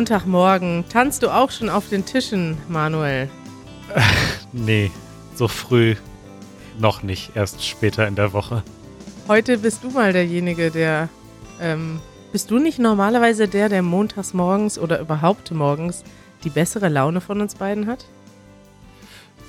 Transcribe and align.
Montagmorgen. 0.00 0.86
Tanzt 0.88 1.22
du 1.22 1.28
auch 1.28 1.50
schon 1.50 1.68
auf 1.68 1.90
den 1.90 2.06
Tischen, 2.06 2.56
Manuel? 2.68 3.28
nee, 4.54 4.90
so 5.34 5.46
früh 5.46 5.94
noch 6.78 7.02
nicht. 7.02 7.36
Erst 7.36 7.62
später 7.66 8.08
in 8.08 8.14
der 8.14 8.32
Woche. 8.32 8.62
Heute 9.28 9.58
bist 9.58 9.84
du 9.84 9.90
mal 9.90 10.14
derjenige, 10.14 10.70
der. 10.70 11.10
Ähm, 11.60 12.00
bist 12.32 12.50
du 12.50 12.58
nicht 12.58 12.78
normalerweise 12.78 13.46
der, 13.46 13.68
der 13.68 13.82
montags 13.82 14.32
morgens 14.32 14.78
oder 14.78 15.00
überhaupt 15.00 15.50
morgens 15.50 16.02
die 16.44 16.50
bessere 16.50 16.88
Laune 16.88 17.20
von 17.20 17.42
uns 17.42 17.56
beiden 17.56 17.86
hat? 17.86 18.06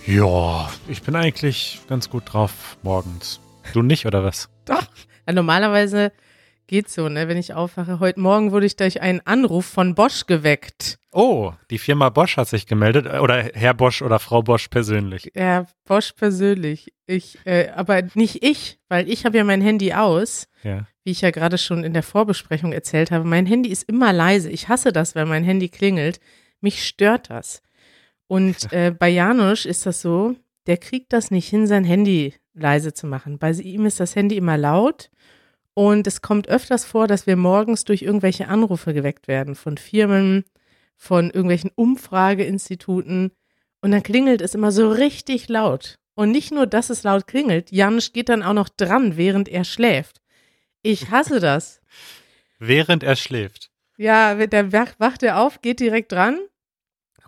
Ja, 0.05 0.69
ich 0.89 1.01
bin 1.01 1.15
eigentlich 1.15 1.79
ganz 1.87 2.09
gut 2.09 2.23
drauf 2.25 2.75
morgens. 2.83 3.39
Du 3.71 3.83
nicht, 3.83 4.05
oder 4.05 4.25
was? 4.25 4.49
Doch. 4.65 4.83
Ja, 5.25 5.31
normalerweise 5.31 6.11
geht's 6.71 6.93
so, 6.93 7.09
ne? 7.09 7.27
Wenn 7.27 7.37
ich 7.37 7.53
aufwache. 7.53 7.99
Heute 7.99 8.21
Morgen 8.21 8.53
wurde 8.53 8.65
ich 8.65 8.77
durch 8.77 9.01
einen 9.01 9.19
Anruf 9.25 9.65
von 9.65 9.93
Bosch 9.93 10.25
geweckt. 10.25 10.99
Oh, 11.11 11.51
die 11.69 11.77
Firma 11.77 12.07
Bosch 12.07 12.37
hat 12.37 12.47
sich 12.47 12.65
gemeldet. 12.65 13.07
Oder 13.07 13.51
Herr 13.53 13.73
Bosch 13.73 14.01
oder 14.01 14.19
Frau 14.19 14.41
Bosch 14.41 14.69
persönlich. 14.69 15.33
Ja, 15.35 15.67
Bosch 15.83 16.13
persönlich. 16.13 16.93
Ich, 17.07 17.37
äh, 17.45 17.71
aber 17.75 18.03
nicht 18.13 18.41
ich, 18.41 18.79
weil 18.87 19.09
ich 19.09 19.25
habe 19.25 19.37
ja 19.37 19.43
mein 19.43 19.59
Handy 19.59 19.91
aus. 19.91 20.47
Ja. 20.63 20.87
Wie 21.03 21.11
ich 21.11 21.19
ja 21.19 21.31
gerade 21.31 21.57
schon 21.57 21.83
in 21.83 21.91
der 21.91 22.03
Vorbesprechung 22.03 22.71
erzählt 22.71 23.11
habe. 23.11 23.25
Mein 23.25 23.45
Handy 23.45 23.69
ist 23.69 23.83
immer 23.89 24.13
leise. 24.13 24.49
Ich 24.49 24.69
hasse 24.69 24.93
das, 24.93 25.13
wenn 25.13 25.27
mein 25.27 25.43
Handy 25.43 25.67
klingelt. 25.67 26.21
Mich 26.61 26.87
stört 26.87 27.29
das. 27.29 27.61
Und 28.27 28.71
äh, 28.71 28.95
bei 28.97 29.09
Janusz 29.09 29.65
ist 29.65 29.85
das 29.85 30.01
so, 30.01 30.37
der 30.67 30.77
kriegt 30.77 31.11
das 31.11 31.31
nicht 31.31 31.49
hin, 31.49 31.67
sein 31.67 31.83
Handy 31.83 32.33
leise 32.53 32.93
zu 32.93 33.07
machen. 33.07 33.39
Bei 33.39 33.51
ihm 33.51 33.85
ist 33.85 33.99
das 33.99 34.15
Handy 34.15 34.37
immer 34.37 34.57
laut 34.57 35.11
und 35.73 36.07
es 36.07 36.21
kommt 36.21 36.47
öfters 36.47 36.85
vor, 36.85 37.07
dass 37.07 37.27
wir 37.27 37.35
morgens 37.35 37.85
durch 37.85 38.01
irgendwelche 38.01 38.47
Anrufe 38.47 38.93
geweckt 38.93 39.27
werden 39.27 39.55
von 39.55 39.77
Firmen, 39.77 40.43
von 40.97 41.31
irgendwelchen 41.31 41.71
Umfrageinstituten 41.73 43.31
und 43.81 43.91
dann 43.91 44.03
klingelt 44.03 44.41
es 44.41 44.53
immer 44.53 44.71
so 44.71 44.91
richtig 44.91 45.49
laut. 45.49 45.97
Und 46.13 46.31
nicht 46.31 46.51
nur, 46.51 46.67
dass 46.67 46.89
es 46.89 47.03
laut 47.03 47.25
klingelt, 47.25 47.71
Janusz 47.71 48.13
geht 48.13 48.29
dann 48.29 48.43
auch 48.43 48.53
noch 48.53 48.69
dran, 48.69 49.17
während 49.17 49.49
er 49.49 49.63
schläft. 49.63 50.21
Ich 50.83 51.09
hasse 51.09 51.39
das. 51.39 51.81
während 52.59 53.03
er 53.03 53.15
schläft. 53.15 53.71
Ja, 53.97 54.35
der 54.45 54.71
wacht 54.71 55.23
er 55.23 55.39
auf, 55.39 55.61
geht 55.61 55.79
direkt 55.79 56.11
dran. 56.11 56.39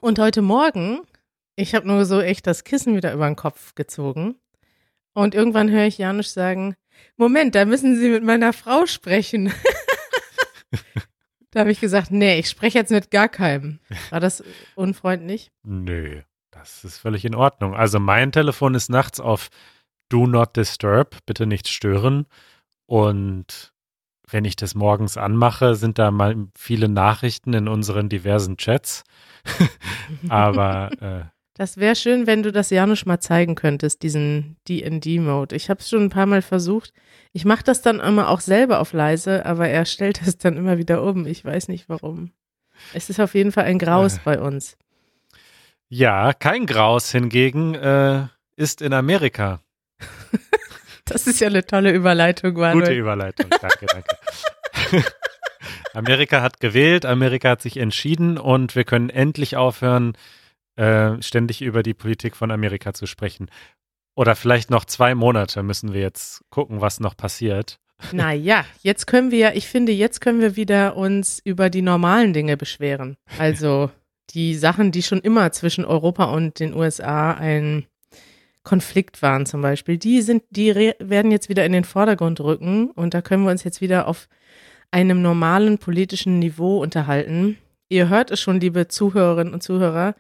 Und 0.01 0.19
heute 0.19 0.41
Morgen, 0.41 1.01
ich 1.55 1.75
habe 1.75 1.87
nur 1.87 2.05
so 2.05 2.21
echt 2.21 2.45
das 2.45 2.63
Kissen 2.63 2.95
wieder 2.95 3.13
über 3.13 3.27
den 3.27 3.35
Kopf 3.35 3.73
gezogen. 3.73 4.35
Und 5.13 5.33
irgendwann 5.33 5.71
höre 5.71 5.85
ich 5.85 5.97
Janusz 5.97 6.33
sagen, 6.33 6.75
Moment, 7.17 7.55
da 7.55 7.65
müssen 7.65 7.97
Sie 7.99 8.09
mit 8.09 8.23
meiner 8.23 8.53
Frau 8.53 8.85
sprechen. 8.85 9.53
da 11.51 11.61
habe 11.61 11.71
ich 11.71 11.79
gesagt, 11.79 12.11
nee, 12.11 12.39
ich 12.39 12.49
spreche 12.49 12.79
jetzt 12.79 12.91
mit 12.91 13.11
gar 13.11 13.29
keinem. 13.29 13.79
War 14.09 14.19
das 14.19 14.43
unfreundlich? 14.75 15.51
Nö, 15.63 16.21
das 16.51 16.83
ist 16.83 16.97
völlig 16.97 17.25
in 17.25 17.35
Ordnung. 17.35 17.75
Also 17.75 17.99
mein 17.99 18.31
Telefon 18.31 18.75
ist 18.75 18.89
nachts 18.89 19.19
auf 19.19 19.49
Do 20.09 20.27
Not 20.27 20.55
Disturb, 20.55 21.17
bitte 21.25 21.45
nicht 21.45 21.67
stören. 21.67 22.25
Und 22.85 23.73
wenn 24.29 24.45
ich 24.45 24.55
das 24.55 24.73
morgens 24.75 25.17
anmache, 25.17 25.75
sind 25.75 25.99
da 25.99 26.11
mal 26.11 26.47
viele 26.55 26.89
Nachrichten 26.89 27.53
in 27.53 27.67
unseren 27.67 28.09
diversen 28.09 28.57
Chats. 28.57 29.03
Aber 30.29 30.91
äh, 31.01 31.32
das 31.55 31.77
wäre 31.77 31.95
schön, 31.95 32.25
wenn 32.25 32.41
du 32.41 32.51
das 32.51 32.71
Janusz 32.71 33.05
mal 33.05 33.19
zeigen 33.19 33.55
könntest, 33.55 34.01
diesen 34.01 34.57
D&D-Mode. 34.67 35.55
Ich 35.55 35.69
habe 35.69 35.79
es 35.79 35.89
schon 35.89 36.03
ein 36.03 36.09
paar 36.09 36.25
Mal 36.25 36.41
versucht. 36.41 36.93
Ich 37.31 37.45
mache 37.45 37.63
das 37.63 37.81
dann 37.81 37.99
immer 37.99 38.29
auch 38.29 38.39
selber 38.39 38.79
auf 38.79 38.93
leise, 38.93 39.45
aber 39.45 39.69
er 39.69 39.85
stellt 39.85 40.21
es 40.25 40.37
dann 40.37 40.57
immer 40.57 40.77
wieder 40.77 41.03
um. 41.03 41.27
Ich 41.27 41.45
weiß 41.45 41.67
nicht 41.67 41.89
warum. 41.89 42.31
Es 42.93 43.09
ist 43.09 43.19
auf 43.19 43.35
jeden 43.35 43.51
Fall 43.51 43.65
ein 43.65 43.79
Graus 43.79 44.17
äh. 44.17 44.21
bei 44.23 44.39
uns. 44.39 44.77
Ja, 45.89 46.33
kein 46.33 46.65
Graus 46.65 47.11
hingegen 47.11 47.75
äh, 47.75 48.25
ist 48.55 48.81
in 48.81 48.93
Amerika. 48.93 49.61
das 51.05 51.27
ist 51.27 51.39
ja 51.39 51.49
eine 51.49 51.65
tolle 51.65 51.91
Überleitung, 51.91 52.53
Manuel. 52.53 52.87
Gute 52.87 52.93
Überleitung, 52.93 53.49
danke, 53.49 53.85
danke. 53.85 55.05
Amerika 55.93 56.41
hat 56.41 56.59
gewählt, 56.59 57.05
Amerika 57.05 57.49
hat 57.49 57.61
sich 57.61 57.77
entschieden 57.77 58.39
und 58.39 58.75
wir 58.75 58.85
können 58.85 59.11
endlich 59.11 59.55
aufhören, 59.55 60.17
äh, 60.75 61.21
ständig 61.21 61.61
über 61.61 61.83
die 61.83 61.93
Politik 61.93 62.35
von 62.35 62.51
Amerika 62.51 62.93
zu 62.93 63.05
sprechen. 63.05 63.49
Oder 64.15 64.35
vielleicht 64.35 64.69
noch 64.69 64.85
zwei 64.85 65.15
Monate 65.15 65.63
müssen 65.63 65.93
wir 65.93 66.01
jetzt 66.01 66.41
gucken, 66.49 66.81
was 66.81 66.99
noch 66.99 67.17
passiert. 67.17 67.79
Naja, 68.11 68.65
jetzt 68.81 69.07
können 69.07 69.31
wir, 69.31 69.55
ich 69.55 69.67
finde, 69.67 69.91
jetzt 69.91 70.21
können 70.21 70.41
wir 70.41 70.55
wieder 70.55 70.95
uns 70.95 71.39
über 71.43 71.69
die 71.69 71.81
normalen 71.81 72.33
Dinge 72.33 72.57
beschweren. 72.57 73.17
Also 73.37 73.91
die 74.31 74.55
Sachen, 74.55 74.91
die 74.91 75.03
schon 75.03 75.19
immer 75.19 75.51
zwischen 75.51 75.85
Europa 75.85 76.25
und 76.25 76.59
den 76.59 76.73
USA 76.73 77.31
ein 77.31 77.85
Konflikt 78.63 79.21
waren 79.21 79.45
zum 79.45 79.61
Beispiel, 79.61 79.97
die 79.97 80.21
sind, 80.21 80.43
die 80.49 80.73
werden 80.99 81.31
jetzt 81.31 81.49
wieder 81.49 81.65
in 81.65 81.73
den 81.73 81.83
Vordergrund 81.83 82.39
rücken 82.39 82.91
und 82.91 83.13
da 83.13 83.21
können 83.21 83.43
wir 83.43 83.51
uns 83.51 83.65
jetzt 83.65 83.81
wieder 83.81 84.07
auf 84.07 84.29
einem 84.89 85.21
normalen 85.21 85.79
politischen 85.79 86.39
Niveau 86.39 86.81
unterhalten. 86.81 87.57
Ihr 87.89 88.07
hört 88.07 88.31
es 88.31 88.39
schon, 88.39 88.61
liebe 88.61 88.87
Zuhörerinnen 88.87 89.53
und 89.53 89.61
Zuhörer, 89.61 90.15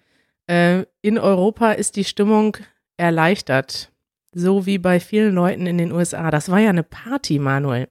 äh, 0.53 0.85
in 1.01 1.17
Europa 1.17 1.71
ist 1.71 1.95
die 1.95 2.03
Stimmung 2.03 2.57
erleichtert. 2.97 3.91
So 4.35 4.65
wie 4.65 4.77
bei 4.77 4.99
vielen 4.99 5.33
Leuten 5.33 5.65
in 5.65 5.77
den 5.77 5.91
USA. 5.91 6.31
Das 6.31 6.49
war 6.49 6.59
ja 6.59 6.69
eine 6.69 6.83
Party, 6.83 7.39
Manuel. 7.39 7.87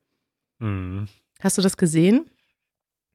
Mhm. 0.59 1.09
Hast 1.41 1.59
du 1.59 1.63
das 1.63 1.77
gesehen? 1.77 2.31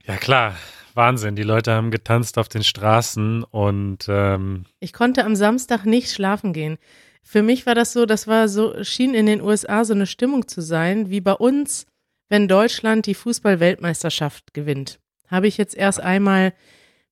Ja, 0.05 0.17
klar. 0.17 0.55
Wahnsinn. 0.93 1.35
Die 1.35 1.43
Leute 1.43 1.73
haben 1.73 1.91
getanzt 1.91 2.37
auf 2.37 2.49
den 2.49 2.63
Straßen 2.63 3.43
und 3.43 4.07
ähm 4.09 4.65
ich 4.79 4.93
konnte 4.93 5.23
am 5.23 5.35
Samstag 5.35 5.85
nicht 5.85 6.11
schlafen 6.11 6.53
gehen. 6.53 6.77
Für 7.21 7.43
mich 7.43 7.65
war 7.65 7.75
das 7.75 7.93
so, 7.93 8.05
das 8.05 8.27
war 8.27 8.47
so, 8.47 8.83
schien 8.83 9.13
in 9.13 9.27
den 9.27 9.41
USA 9.41 9.85
so 9.85 9.93
eine 9.93 10.07
Stimmung 10.07 10.47
zu 10.47 10.61
sein, 10.61 11.09
wie 11.09 11.21
bei 11.21 11.33
uns, 11.33 11.85
wenn 12.29 12.47
Deutschland 12.47 13.05
die 13.05 13.13
Fußball-Weltmeisterschaft 13.13 14.53
gewinnt. 14.53 14.99
Habe 15.27 15.47
ich 15.47 15.57
jetzt 15.57 15.75
erst 15.75 15.99
einmal 15.99 16.53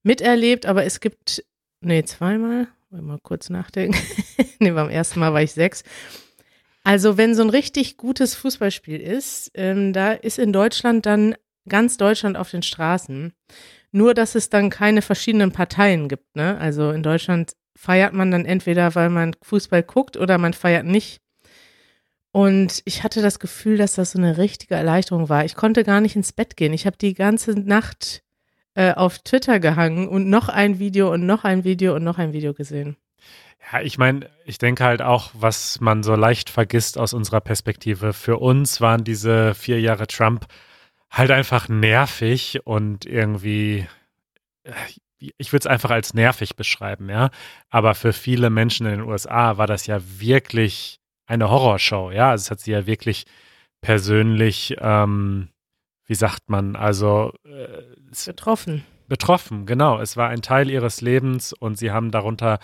miterlebt, 0.03 0.65
aber 0.65 0.85
es 0.85 0.99
gibt 0.99 1.43
Nee, 1.85 2.03
zweimal. 2.03 2.67
Mal 2.89 3.19
kurz 3.21 3.51
nachdenken. 3.51 3.95
nee, 4.59 4.71
beim 4.71 4.89
ersten 4.89 5.19
Mal 5.19 5.33
war 5.33 5.43
ich 5.43 5.51
sechs. 5.51 5.83
Also, 6.83 7.17
wenn 7.17 7.35
so 7.35 7.43
ein 7.43 7.51
richtig 7.51 7.97
gutes 7.97 8.33
Fußballspiel 8.33 8.99
ist, 8.99 9.51
ähm, 9.53 9.93
da 9.93 10.13
ist 10.13 10.39
in 10.39 10.51
Deutschland 10.51 11.05
dann 11.05 11.35
ganz 11.69 11.97
Deutschland 11.97 12.37
auf 12.37 12.49
den 12.49 12.63
Straßen. 12.63 13.33
Nur, 13.91 14.15
dass 14.15 14.33
es 14.33 14.49
dann 14.49 14.71
keine 14.71 15.03
verschiedenen 15.03 15.51
Parteien 15.51 16.09
gibt. 16.09 16.35
Ne? 16.35 16.57
Also 16.57 16.89
in 16.89 17.03
Deutschland 17.03 17.53
feiert 17.75 18.13
man 18.13 18.31
dann 18.31 18.45
entweder, 18.45 18.95
weil 18.95 19.11
man 19.11 19.35
Fußball 19.43 19.83
guckt 19.83 20.17
oder 20.17 20.39
man 20.39 20.53
feiert 20.53 20.85
nicht. 20.85 21.21
Und 22.31 22.81
ich 22.85 23.03
hatte 23.03 23.21
das 23.21 23.39
Gefühl, 23.39 23.77
dass 23.77 23.93
das 23.93 24.11
so 24.11 24.19
eine 24.19 24.37
richtige 24.37 24.75
Erleichterung 24.75 25.29
war. 25.29 25.45
Ich 25.45 25.55
konnte 25.55 25.83
gar 25.83 26.01
nicht 26.01 26.15
ins 26.15 26.33
Bett 26.33 26.57
gehen. 26.57 26.73
Ich 26.73 26.85
habe 26.85 26.97
die 26.97 27.13
ganze 27.13 27.51
Nacht 27.51 28.24
äh, 28.75 28.93
auf 28.93 29.19
Twitter 29.19 29.59
gehangen 29.59 30.07
und 30.07 30.29
noch 30.29 30.49
ein 30.49 30.79
Video 30.79 31.11
und 31.11 31.25
noch 31.25 31.43
ein 31.43 31.63
Video 31.63 31.95
und 31.95 32.03
noch 32.03 32.17
ein 32.17 32.33
Video 32.33 32.53
gesehen. 32.53 32.97
Ja, 33.71 33.81
ich 33.81 33.97
meine, 33.97 34.29
ich 34.45 34.57
denke 34.57 34.83
halt 34.83 35.01
auch, 35.01 35.31
was 35.33 35.79
man 35.81 36.03
so 36.03 36.15
leicht 36.15 36.49
vergisst 36.49 36.97
aus 36.97 37.13
unserer 37.13 37.41
Perspektive. 37.41 38.13
Für 38.13 38.37
uns 38.37 38.81
waren 38.81 39.03
diese 39.03 39.55
vier 39.55 39.79
Jahre 39.79 40.07
Trump 40.07 40.45
halt 41.09 41.31
einfach 41.31 41.69
nervig 41.69 42.59
und 42.65 43.05
irgendwie, 43.05 43.87
äh, 44.63 44.73
ich 45.37 45.51
würde 45.53 45.61
es 45.61 45.67
einfach 45.67 45.89
als 45.89 46.13
nervig 46.13 46.55
beschreiben, 46.55 47.09
ja. 47.09 47.29
Aber 47.69 47.95
für 47.95 48.13
viele 48.13 48.49
Menschen 48.49 48.85
in 48.85 48.99
den 48.99 49.07
USA 49.09 49.57
war 49.57 49.67
das 49.67 49.87
ja 49.87 49.99
wirklich 50.19 50.99
eine 51.25 51.49
Horrorshow, 51.49 52.11
ja. 52.11 52.31
Also 52.31 52.43
es 52.43 52.51
hat 52.51 52.59
sie 52.59 52.71
ja 52.71 52.85
wirklich 52.85 53.25
persönlich 53.81 54.75
ähm, 54.79 55.49
wie 56.07 56.15
sagt 56.15 56.49
man, 56.49 56.75
also 56.75 57.33
äh, 57.45 57.81
betroffen. 58.23 58.85
Betroffen, 59.07 59.65
genau. 59.65 59.99
Es 59.99 60.17
war 60.17 60.29
ein 60.29 60.41
Teil 60.41 60.69
ihres 60.69 61.01
Lebens 61.01 61.53
und 61.53 61.77
sie 61.77 61.91
haben 61.91 62.11
darunter 62.11 62.59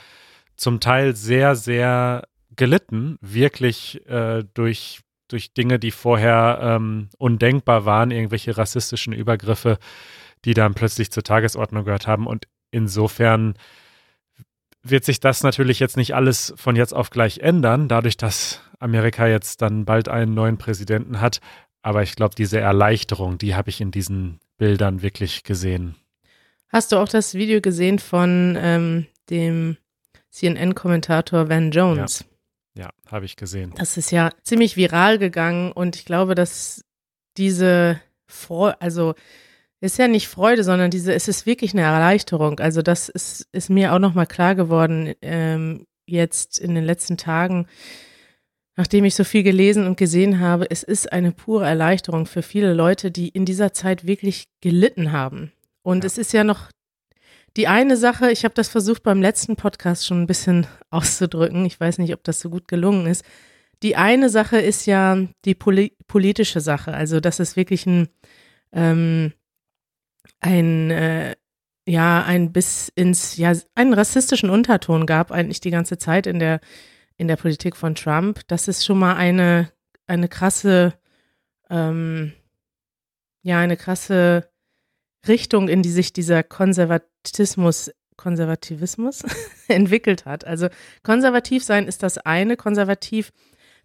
zum 0.55 0.79
Teil 0.79 1.15
sehr, 1.15 1.55
sehr 1.55 2.27
gelitten, 2.55 3.17
wirklich 3.21 4.05
äh, 4.07 4.43
durch, 4.53 5.01
durch 5.27 5.53
Dinge, 5.53 5.79
die 5.79 5.91
vorher 5.91 6.59
ähm, 6.61 7.09
undenkbar 7.17 7.85
waren, 7.85 8.11
irgendwelche 8.11 8.57
rassistischen 8.57 9.13
Übergriffe, 9.13 9.77
die 10.45 10.53
dann 10.53 10.73
plötzlich 10.73 11.11
zur 11.11 11.23
Tagesordnung 11.23 11.85
gehört 11.85 12.07
haben. 12.07 12.27
Und 12.27 12.47
insofern 12.71 13.55
wird 14.83 15.05
sich 15.05 15.19
das 15.19 15.43
natürlich 15.43 15.79
jetzt 15.79 15.97
nicht 15.97 16.15
alles 16.15 16.53
von 16.57 16.75
jetzt 16.75 16.93
auf 16.93 17.09
gleich 17.11 17.39
ändern, 17.39 17.87
dadurch, 17.87 18.17
dass 18.17 18.61
Amerika 18.79 19.27
jetzt 19.27 19.61
dann 19.61 19.85
bald 19.85 20.09
einen 20.09 20.33
neuen 20.33 20.57
Präsidenten 20.57 21.21
hat. 21.21 21.39
Aber 21.81 22.03
ich 22.03 22.15
glaube, 22.15 22.35
diese 22.35 22.59
Erleichterung, 22.59 23.37
die 23.37 23.55
habe 23.55 23.69
ich 23.69 23.81
in 23.81 23.91
diesen 23.91 24.39
Bildern 24.57 25.01
wirklich 25.01 25.43
gesehen. 25.43 25.95
Hast 26.69 26.91
du 26.91 26.97
auch 26.97 27.09
das 27.09 27.33
Video 27.33 27.59
gesehen 27.59 27.99
von 27.99 28.57
ähm, 28.59 29.07
dem 29.29 29.77
CNN-Kommentator 30.29 31.49
Van 31.49 31.71
Jones? 31.71 32.25
Ja, 32.75 32.83
ja 32.83 32.89
habe 33.11 33.25
ich 33.25 33.35
gesehen. 33.35 33.73
Das 33.75 33.97
ist 33.97 34.11
ja 34.11 34.29
ziemlich 34.43 34.77
viral 34.77 35.17
gegangen 35.17 35.71
und 35.71 35.95
ich 35.95 36.05
glaube, 36.05 36.35
dass 36.35 36.85
diese 37.37 37.99
Vor, 38.27 38.77
also 38.79 39.15
ist 39.81 39.97
ja 39.97 40.07
nicht 40.07 40.27
Freude, 40.27 40.63
sondern 40.63 40.91
diese, 40.91 41.13
es 41.13 41.27
ist 41.27 41.45
wirklich 41.45 41.73
eine 41.73 41.81
Erleichterung. 41.81 42.59
Also 42.59 42.81
das 42.83 43.09
ist, 43.09 43.47
ist 43.51 43.69
mir 43.69 43.93
auch 43.93 43.99
nochmal 43.99 44.27
klar 44.27 44.53
geworden, 44.53 45.13
ähm, 45.21 45.87
jetzt 46.05 46.59
in 46.59 46.75
den 46.75 46.83
letzten 46.83 47.17
Tagen, 47.17 47.67
nachdem 48.81 49.05
ich 49.05 49.13
so 49.13 49.23
viel 49.23 49.43
gelesen 49.43 49.85
und 49.85 49.95
gesehen 49.95 50.39
habe, 50.39 50.65
es 50.71 50.81
ist 50.81 51.13
eine 51.13 51.31
pure 51.31 51.67
Erleichterung 51.67 52.25
für 52.25 52.41
viele 52.41 52.73
Leute, 52.73 53.11
die 53.11 53.29
in 53.29 53.45
dieser 53.45 53.73
Zeit 53.73 54.07
wirklich 54.07 54.47
gelitten 54.59 55.11
haben. 55.11 55.51
Und 55.83 56.03
ja. 56.03 56.07
es 56.07 56.17
ist 56.17 56.33
ja 56.33 56.43
noch 56.43 56.71
die 57.57 57.67
eine 57.67 57.95
Sache, 57.95 58.31
ich 58.31 58.43
habe 58.43 58.55
das 58.55 58.69
versucht 58.69 59.03
beim 59.03 59.21
letzten 59.21 59.55
Podcast 59.55 60.07
schon 60.07 60.23
ein 60.23 60.25
bisschen 60.25 60.65
auszudrücken. 60.89 61.63
Ich 61.67 61.79
weiß 61.79 61.99
nicht, 61.99 62.11
ob 62.11 62.23
das 62.23 62.39
so 62.39 62.49
gut 62.49 62.67
gelungen 62.67 63.05
ist. 63.05 63.23
Die 63.83 63.97
eine 63.97 64.29
Sache 64.29 64.57
ist 64.57 64.87
ja 64.87 65.15
die 65.45 65.53
poli 65.53 65.95
politische 66.07 66.59
Sache, 66.59 66.91
also 66.91 67.19
dass 67.19 67.39
es 67.39 67.55
wirklich 67.55 67.85
ein, 67.85 68.07
ähm, 68.71 69.31
ein 70.39 70.89
äh, 70.89 71.35
ja, 71.87 72.23
ein 72.23 72.51
bis 72.51 72.91
ins, 72.95 73.37
ja, 73.37 73.53
einen 73.75 73.93
rassistischen 73.93 74.49
Unterton 74.49 75.05
gab 75.05 75.31
eigentlich 75.31 75.61
die 75.61 75.69
ganze 75.69 75.99
Zeit 75.99 76.25
in 76.25 76.39
der, 76.39 76.61
in 77.21 77.27
der 77.27 77.35
Politik 77.35 77.75
von 77.75 77.93
Trump. 77.93 78.41
Das 78.47 78.67
ist 78.67 78.83
schon 78.83 78.97
mal 78.97 79.15
eine, 79.15 79.71
eine 80.07 80.27
krasse, 80.27 80.95
ähm, 81.69 82.33
ja, 83.43 83.59
eine 83.59 83.77
krasse 83.77 84.49
Richtung, 85.27 85.67
in 85.67 85.83
die 85.83 85.91
sich 85.91 86.13
dieser 86.13 86.41
Konservatismus, 86.41 87.91
Konservativismus 88.17 89.21
entwickelt 89.67 90.25
hat. 90.25 90.45
Also 90.45 90.69
konservativ 91.03 91.63
sein 91.63 91.87
ist 91.87 92.01
das 92.01 92.17
eine, 92.17 92.57
konservativ 92.57 93.31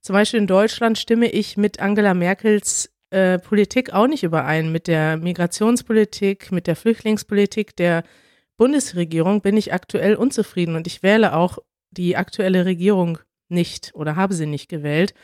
zum 0.01 0.15
Beispiel 0.15 0.41
in 0.41 0.47
Deutschland 0.47 0.97
stimme 0.97 1.29
ich 1.29 1.59
mit 1.59 1.79
Angela 1.79 2.15
Merkels 2.15 2.91
äh, 3.11 3.39
Politik 3.39 3.93
auch 3.93 4.07
nicht 4.07 4.23
überein. 4.23 4.73
Mit 4.73 4.87
der 4.87 5.19
Migrationspolitik, 5.19 6.53
mit 6.53 6.67
der 6.67 6.77
Flüchtlingspolitik 6.77 7.77
der 7.77 8.03
Bundesregierung 8.57 9.43
bin 9.43 9.59
ich 9.59 9.75
aktuell 9.75 10.15
unzufrieden 10.15 10.75
und 10.75 10.87
ich 10.87 11.03
wähle 11.03 11.37
auch 11.37 11.59
die 11.91 12.17
aktuelle 12.17 12.65
Regierung 12.65 13.19
nicht 13.49 13.93
oder 13.95 14.17
habe 14.17 14.35
sie 14.35 14.47
nicht 14.47 14.69
gewählt 14.69 15.15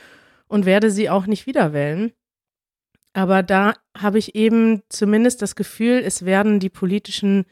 und 0.49 0.67
werde 0.67 0.91
sie 0.91 1.11
auch 1.11 1.27
nicht 1.27 1.47
wieder 1.47 1.73
wählen. 1.73 2.13
Aber 3.15 3.43
da 3.43 3.75
habe 3.97 4.19
ich 4.19 4.35
eben 4.35 4.83
zumindest 4.89 5.43
das 5.43 5.55
Gefühl, 5.55 6.03
es 6.05 6.25
werden 6.25 6.61
die 6.61 6.71
politischen 6.71 7.45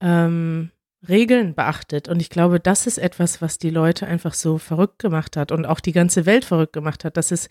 ähm, 0.00 0.70
Regeln 1.06 1.54
beachtet. 1.54 2.08
Und 2.08 2.20
ich 2.20 2.30
glaube, 2.30 2.60
das 2.60 2.86
ist 2.86 2.98
etwas, 2.98 3.40
was 3.40 3.58
die 3.58 3.70
Leute 3.70 4.06
einfach 4.06 4.34
so 4.34 4.58
verrückt 4.58 4.98
gemacht 4.98 5.36
hat 5.36 5.52
und 5.52 5.64
auch 5.64 5.80
die 5.80 5.92
ganze 5.92 6.26
Welt 6.26 6.44
verrückt 6.44 6.72
gemacht 6.72 7.04
hat, 7.04 7.16
dass 7.16 7.30
es 7.30 7.48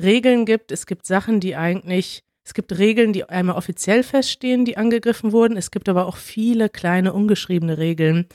Regeln 0.00 0.44
gibt. 0.44 0.72
Es 0.72 0.86
gibt 0.86 1.06
Sachen, 1.06 1.40
die 1.40 1.56
eigentlich, 1.56 2.24
es 2.44 2.54
gibt 2.54 2.76
Regeln, 2.76 3.12
die 3.12 3.28
einmal 3.28 3.56
offiziell 3.56 4.02
feststehen, 4.02 4.64
die 4.64 4.76
angegriffen 4.76 5.32
wurden. 5.32 5.56
Es 5.56 5.70
gibt 5.70 5.88
aber 5.88 6.06
auch 6.06 6.16
viele 6.16 6.68
kleine 6.68 7.12
ungeschriebene 7.12 7.78
Regeln, 7.78 8.26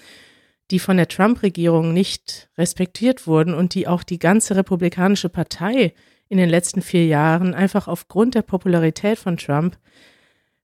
die 0.72 0.80
von 0.80 0.98
der 0.98 1.08
Trump-Regierung 1.08 1.94
nicht 1.94 2.50
respektiert 2.58 3.28
wurden 3.28 3.54
und 3.54 3.76
die 3.76 3.88
auch 3.88 4.04
die 4.04 4.20
ganze 4.20 4.56
Republikanische 4.56 5.30
Partei 5.30 5.94
in 6.30 6.38
den 6.38 6.50
letzten 6.50 6.82
vier 6.82 7.06
Jahren 7.06 7.54
einfach 7.54 7.88
aufgrund 7.88 8.36
der 8.36 8.42
Popularität 8.42 9.20
von 9.20 9.38
Trump 9.38 9.78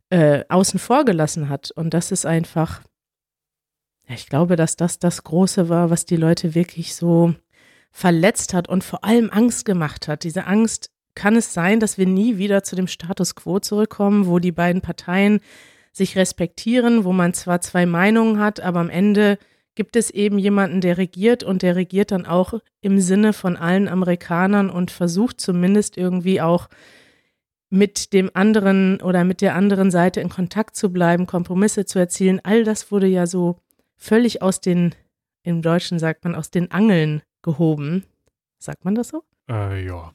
äh, 0.10 0.44
außen 0.48 0.80
vor 0.80 1.06
gelassen 1.06 1.50
hat. 1.50 1.72
Und 1.72 1.94
das 1.94 2.12
ist 2.12 2.26
einfach 2.26 2.82
ich 4.10 4.30
glaube, 4.30 4.56
dass 4.56 4.78
das 4.78 5.00
das 5.00 5.24
Große 5.26 5.68
war, 5.68 5.90
was 5.90 6.06
die 6.06 6.16
Leute 6.16 6.56
wirklich 6.56 6.96
so 6.96 7.36
verletzt 7.92 8.54
hat 8.54 8.70
und 8.70 8.84
vor 8.84 9.04
allem 9.04 9.30
Angst 9.30 9.66
gemacht 9.66 10.08
hat. 10.08 10.24
Diese 10.24 10.46
Angst, 10.46 10.92
kann 11.18 11.36
es 11.36 11.52
sein, 11.52 11.80
dass 11.80 11.98
wir 11.98 12.06
nie 12.06 12.38
wieder 12.38 12.62
zu 12.62 12.76
dem 12.76 12.88
Status 12.88 13.34
quo 13.34 13.60
zurückkommen, 13.60 14.28
wo 14.28 14.38
die 14.38 14.52
beiden 14.52 14.82
Parteien 14.82 15.40
sich 15.92 16.16
respektieren, 16.16 17.06
wo 17.06 17.12
man 17.12 17.34
zwar 17.34 17.60
zwei 17.60 17.88
Meinungen 17.88 18.40
hat, 18.40 18.60
aber 18.60 18.80
am 18.82 18.92
Ende 18.92 19.40
gibt 19.78 19.96
es 19.96 20.10
eben 20.10 20.40
jemanden, 20.40 20.82
der 20.82 20.98
regiert 20.98 21.44
und 21.44 21.62
der 21.62 21.76
regiert 21.76 22.12
dann 22.12 22.26
auch 22.26 22.56
im 22.82 23.00
Sinne 23.00 23.32
von 23.32 23.56
allen 23.56 23.88
Amerikanern 23.88 24.72
und 24.72 24.90
versucht 24.90 25.40
zumindest 25.40 25.98
irgendwie 25.98 26.42
auch 26.42 26.68
mit 27.70 28.12
dem 28.12 28.32
anderen 28.34 29.00
oder 29.02 29.24
mit 29.24 29.40
der 29.40 29.54
anderen 29.56 29.92
Seite 29.92 30.20
in 30.20 30.30
Kontakt 30.30 30.76
zu 30.76 30.92
bleiben, 30.92 31.28
Kompromisse 31.28 31.86
zu 31.86 32.00
erzielen. 32.00 32.42
All 32.44 32.64
das 32.64 32.92
wurde 32.92 33.06
ja 33.06 33.28
so 33.28 33.60
völlig 33.96 34.42
aus 34.42 34.62
den, 34.62 34.96
im 35.44 35.62
Deutschen 35.62 36.00
sagt 36.00 36.24
man, 36.24 36.34
aus 36.34 36.50
den 36.50 36.72
Angeln 36.72 37.22
gehoben. 37.44 38.04
Sagt 38.58 38.84
man 38.84 38.96
das 38.96 39.10
so? 39.10 39.24
Äh, 39.48 39.86
ja. 39.86 40.12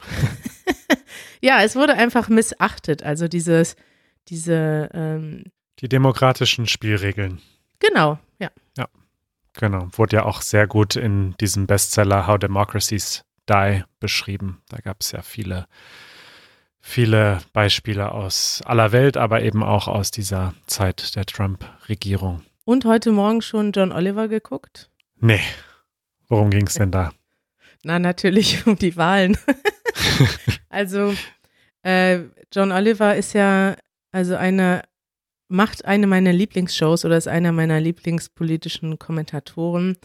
ja, 1.40 1.62
es 1.62 1.76
wurde 1.76 1.94
einfach 1.94 2.28
missachtet. 2.28 3.04
Also 3.04 3.28
dieses, 3.28 3.76
diese. 4.28 4.90
Ähm, 4.92 5.44
Die 5.78 5.88
demokratischen 5.88 6.66
Spielregeln. 6.66 7.40
Genau, 7.78 8.18
genau. 9.56 9.88
Wurde 9.92 10.16
ja 10.16 10.24
auch 10.24 10.42
sehr 10.42 10.66
gut 10.66 10.96
in 10.96 11.34
diesem 11.40 11.66
Bestseller 11.66 12.26
How 12.26 12.38
Democracies 12.38 13.24
Die 13.48 13.82
beschrieben. 14.00 14.62
Da 14.68 14.78
gab 14.78 15.00
es 15.00 15.12
ja 15.12 15.22
viele, 15.22 15.66
viele 16.80 17.40
Beispiele 17.52 18.12
aus 18.12 18.62
aller 18.64 18.92
Welt, 18.92 19.16
aber 19.16 19.42
eben 19.42 19.62
auch 19.62 19.88
aus 19.88 20.10
dieser 20.10 20.54
Zeit 20.66 21.16
der 21.16 21.26
Trump-Regierung. 21.26 22.42
Und 22.64 22.84
heute 22.84 23.12
Morgen 23.12 23.42
schon 23.42 23.72
John 23.72 23.92
Oliver 23.92 24.28
geguckt? 24.28 24.90
Nee. 25.20 25.40
Worum 26.28 26.50
ging 26.50 26.66
es 26.66 26.74
denn 26.74 26.90
da? 26.90 27.12
Na, 27.84 27.98
natürlich 27.98 28.66
um 28.66 28.76
die 28.76 28.96
Wahlen. 28.96 29.36
also, 30.68 31.14
äh, 31.82 32.20
John 32.52 32.72
Oliver 32.72 33.14
ist 33.14 33.32
ja 33.32 33.76
also 34.10 34.34
eine, 34.34 34.82
macht 35.48 35.84
eine 35.84 36.06
meiner 36.06 36.32
Lieblingsshows 36.32 37.04
oder 37.04 37.16
ist 37.16 37.28
einer 37.28 37.52
meiner 37.52 37.80
Lieblingspolitischen 37.80 38.98
Kommentatoren. 38.98 39.96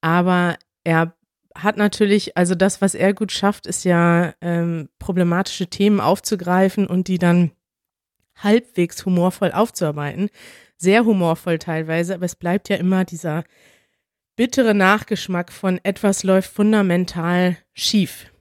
Aber 0.00 0.56
er 0.84 1.14
hat 1.54 1.76
natürlich, 1.76 2.36
also 2.36 2.54
das, 2.54 2.80
was 2.80 2.94
er 2.94 3.12
gut 3.12 3.30
schafft, 3.30 3.66
ist 3.66 3.84
ja 3.84 4.34
ähm, 4.40 4.88
problematische 4.98 5.66
Themen 5.66 6.00
aufzugreifen 6.00 6.86
und 6.86 7.08
die 7.08 7.18
dann 7.18 7.52
halbwegs 8.34 9.04
humorvoll 9.04 9.52
aufzuarbeiten 9.52 10.30
sehr 10.82 11.04
humorvoll 11.04 11.58
teilweise, 11.58 12.14
aber 12.14 12.26
es 12.26 12.34
bleibt 12.34 12.68
ja 12.68 12.76
immer 12.76 13.04
dieser 13.04 13.44
bittere 14.34 14.74
Nachgeschmack 14.74 15.52
von 15.52 15.78
etwas 15.84 16.24
läuft 16.24 16.52
fundamental 16.52 17.56
schief. 17.72 18.32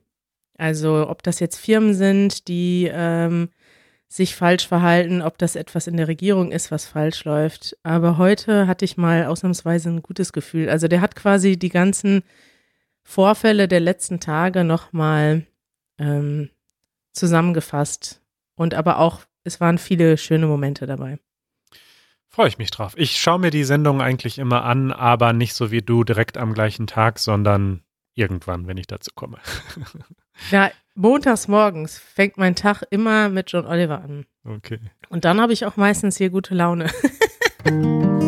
Also 0.57 1.07
ob 1.07 1.21
das 1.21 1.39
jetzt 1.39 1.57
Firmen 1.57 1.93
sind, 1.93 2.47
die 2.47 2.89
ähm, 2.91 3.49
sich 4.11 4.35
falsch 4.35 4.67
verhalten, 4.67 5.21
ob 5.21 5.37
das 5.37 5.55
etwas 5.55 5.87
in 5.87 5.95
der 5.95 6.09
Regierung 6.09 6.51
ist, 6.51 6.69
was 6.69 6.85
falsch 6.85 7.23
läuft. 7.23 7.77
Aber 7.83 8.17
heute 8.17 8.67
hatte 8.67 8.83
ich 8.83 8.97
mal 8.97 9.25
ausnahmsweise 9.25 9.87
ein 9.87 10.01
gutes 10.01 10.33
Gefühl. 10.33 10.67
Also 10.67 10.89
der 10.89 10.99
hat 10.99 11.15
quasi 11.15 11.57
die 11.57 11.69
ganzen 11.69 12.23
Vorfälle 13.03 13.69
der 13.69 13.79
letzten 13.79 14.19
Tage 14.19 14.65
nochmal 14.65 15.47
ähm, 15.97 16.49
zusammengefasst. 17.13 18.21
Und 18.55 18.73
aber 18.73 18.99
auch, 18.99 19.21
es 19.45 19.61
waren 19.61 19.77
viele 19.77 20.17
schöne 20.17 20.45
Momente 20.45 20.85
dabei. 20.85 21.17
Freue 22.27 22.49
ich 22.49 22.57
mich 22.57 22.71
drauf. 22.71 22.95
Ich 22.97 23.17
schaue 23.17 23.39
mir 23.39 23.49
die 23.49 23.63
Sendung 23.63 24.01
eigentlich 24.01 24.39
immer 24.39 24.65
an, 24.65 24.91
aber 24.91 25.31
nicht 25.31 25.53
so 25.53 25.71
wie 25.71 25.81
du 25.81 26.03
direkt 26.03 26.37
am 26.37 26.53
gleichen 26.53 26.85
Tag, 26.85 27.17
sondern 27.17 27.81
irgendwann, 28.13 28.67
wenn 28.67 28.75
ich 28.75 28.87
dazu 28.87 29.11
komme. 29.15 29.37
ja, 30.51 30.69
montags 30.95 31.47
morgens 31.47 31.97
fängt 31.97 32.37
mein 32.37 32.55
Tag 32.55 32.83
immer 32.89 33.29
mit 33.29 33.51
John 33.51 33.65
Oliver 33.65 34.01
an. 34.01 34.25
Okay. 34.43 34.79
Und 35.09 35.25
dann 35.25 35.39
habe 35.41 35.53
ich 35.53 35.65
auch 35.65 35.77
meistens 35.77 36.17
hier 36.17 36.29
gute 36.29 36.53
Laune. 36.55 36.85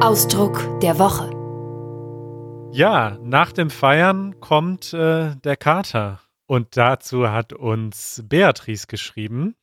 Ausdruck 0.00 0.80
der 0.80 0.98
Woche. 0.98 1.30
Ja, 2.72 3.18
nach 3.22 3.52
dem 3.52 3.70
Feiern 3.70 4.40
kommt 4.40 4.92
äh, 4.92 5.34
der 5.36 5.56
Kater. 5.56 6.20
Und 6.46 6.76
dazu 6.76 7.30
hat 7.30 7.52
uns 7.52 8.22
Beatrice 8.26 8.86
geschrieben. 8.86 9.54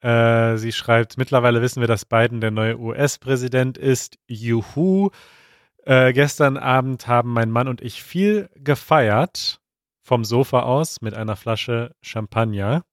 Äh, 0.00 0.56
sie 0.56 0.72
schreibt, 0.72 1.16
mittlerweile 1.16 1.62
wissen 1.62 1.80
wir, 1.80 1.86
dass 1.86 2.04
Biden 2.04 2.40
der 2.40 2.50
neue 2.50 2.78
US-Präsident 2.78 3.78
ist. 3.78 4.18
Juhu. 4.26 5.10
Äh, 5.84 6.12
gestern 6.12 6.56
Abend 6.56 7.06
haben 7.06 7.32
mein 7.32 7.50
Mann 7.50 7.68
und 7.68 7.80
ich 7.80 8.02
viel 8.02 8.48
gefeiert. 8.54 9.60
Vom 10.04 10.24
Sofa 10.24 10.60
aus 10.60 11.00
mit 11.00 11.14
einer 11.14 11.34
Flasche 11.34 11.94
Champagner. 12.02 12.84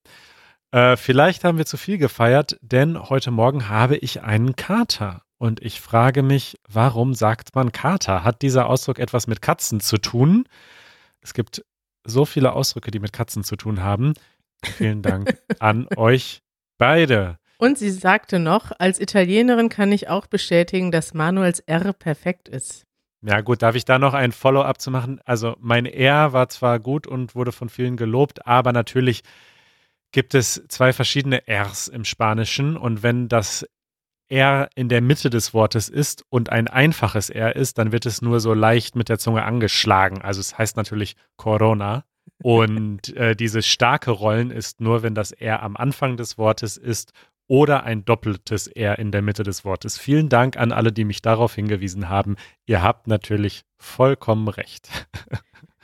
Äh, 0.70 0.96
vielleicht 0.96 1.44
haben 1.44 1.58
wir 1.58 1.66
zu 1.66 1.76
viel 1.76 1.98
gefeiert, 1.98 2.58
denn 2.62 2.98
heute 3.10 3.30
Morgen 3.30 3.68
habe 3.68 3.96
ich 3.96 4.22
einen 4.22 4.56
Kater. 4.56 5.22
Und 5.38 5.60
ich 5.60 5.80
frage 5.80 6.22
mich, 6.22 6.58
warum 6.68 7.14
sagt 7.14 7.54
man 7.54 7.70
Kater? 7.70 8.24
Hat 8.24 8.42
dieser 8.42 8.66
Ausdruck 8.66 8.98
etwas 8.98 9.26
mit 9.26 9.42
Katzen 9.42 9.80
zu 9.80 9.98
tun? 9.98 10.48
Es 11.20 11.34
gibt 11.34 11.64
so 12.04 12.24
viele 12.24 12.52
Ausdrücke, 12.52 12.90
die 12.90 13.00
mit 13.00 13.12
Katzen 13.12 13.44
zu 13.44 13.56
tun 13.56 13.82
haben. 13.82 14.14
Vielen 14.64 15.02
Dank 15.02 15.36
an 15.58 15.86
euch 15.96 16.42
Beide. 16.78 17.38
Und 17.58 17.78
sie 17.78 17.90
sagte 17.90 18.40
noch, 18.40 18.72
als 18.76 18.98
Italienerin 18.98 19.68
kann 19.68 19.92
ich 19.92 20.08
auch 20.08 20.26
bestätigen, 20.26 20.90
dass 20.90 21.14
Manuels 21.14 21.60
R 21.60 21.92
perfekt 21.92 22.48
ist. 22.48 22.86
Ja 23.24 23.40
gut, 23.40 23.62
darf 23.62 23.76
ich 23.76 23.84
da 23.84 23.98
noch 23.98 24.14
ein 24.14 24.32
Follow-up 24.32 24.80
zu 24.80 24.90
machen? 24.90 25.20
Also 25.24 25.56
mein 25.60 25.86
R 25.86 26.32
war 26.32 26.48
zwar 26.48 26.80
gut 26.80 27.06
und 27.06 27.36
wurde 27.36 27.52
von 27.52 27.68
vielen 27.68 27.96
gelobt, 27.96 28.46
aber 28.46 28.72
natürlich 28.72 29.22
gibt 30.10 30.34
es 30.34 30.64
zwei 30.68 30.92
verschiedene 30.92 31.42
Rs 31.48 31.86
im 31.88 32.04
Spanischen 32.04 32.76
und 32.76 33.02
wenn 33.04 33.28
das 33.28 33.64
R 34.28 34.68
in 34.74 34.88
der 34.88 35.02
Mitte 35.02 35.30
des 35.30 35.54
Wortes 35.54 35.88
ist 35.88 36.24
und 36.30 36.50
ein 36.50 36.66
einfaches 36.66 37.30
R 37.30 37.54
ist, 37.54 37.78
dann 37.78 37.92
wird 37.92 38.06
es 38.06 38.22
nur 38.22 38.40
so 38.40 38.54
leicht 38.54 38.96
mit 38.96 39.08
der 39.08 39.18
Zunge 39.18 39.44
angeschlagen. 39.44 40.22
Also 40.22 40.40
es 40.40 40.58
heißt 40.58 40.76
natürlich 40.76 41.16
Corona. 41.36 42.04
Und 42.42 43.16
äh, 43.16 43.36
dieses 43.36 43.68
starke 43.68 44.10
Rollen 44.10 44.50
ist 44.50 44.80
nur, 44.80 45.02
wenn 45.04 45.14
das 45.14 45.30
R 45.30 45.62
am 45.62 45.76
Anfang 45.76 46.16
des 46.16 46.38
Wortes 46.38 46.76
ist 46.76 47.12
oder 47.52 47.84
ein 47.84 48.06
doppeltes 48.06 48.66
R 48.66 48.98
in 48.98 49.12
der 49.12 49.20
Mitte 49.20 49.42
des 49.42 49.62
Wortes. 49.62 49.98
Vielen 49.98 50.30
Dank 50.30 50.56
an 50.56 50.72
alle, 50.72 50.90
die 50.90 51.04
mich 51.04 51.20
darauf 51.20 51.54
hingewiesen 51.54 52.08
haben. 52.08 52.36
Ihr 52.64 52.82
habt 52.82 53.08
natürlich 53.08 53.66
vollkommen 53.76 54.48
recht. 54.48 54.88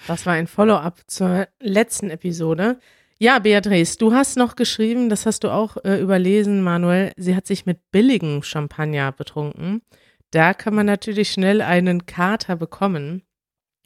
Das 0.06 0.26
war 0.26 0.34
ein 0.34 0.46
Follow-up 0.46 1.00
zur 1.08 1.48
letzten 1.58 2.08
Episode. 2.08 2.78
Ja, 3.18 3.40
Beatrice, 3.40 3.98
du 3.98 4.12
hast 4.12 4.37
noch 4.37 4.54
geschrieben, 4.54 5.08
das 5.08 5.26
hast 5.26 5.42
du 5.42 5.50
auch 5.50 5.76
äh, 5.84 6.00
überlesen, 6.00 6.62
Manuel, 6.62 7.10
sie 7.16 7.34
hat 7.34 7.48
sich 7.48 7.66
mit 7.66 7.90
billigem 7.90 8.44
Champagner 8.44 9.10
betrunken. 9.10 9.82
Da 10.30 10.54
kann 10.54 10.76
man 10.76 10.87
natürlich 10.87 11.32
schnell 11.32 11.60
einen 11.60 12.06
Kater 12.06 12.54
bekommen. 12.54 13.25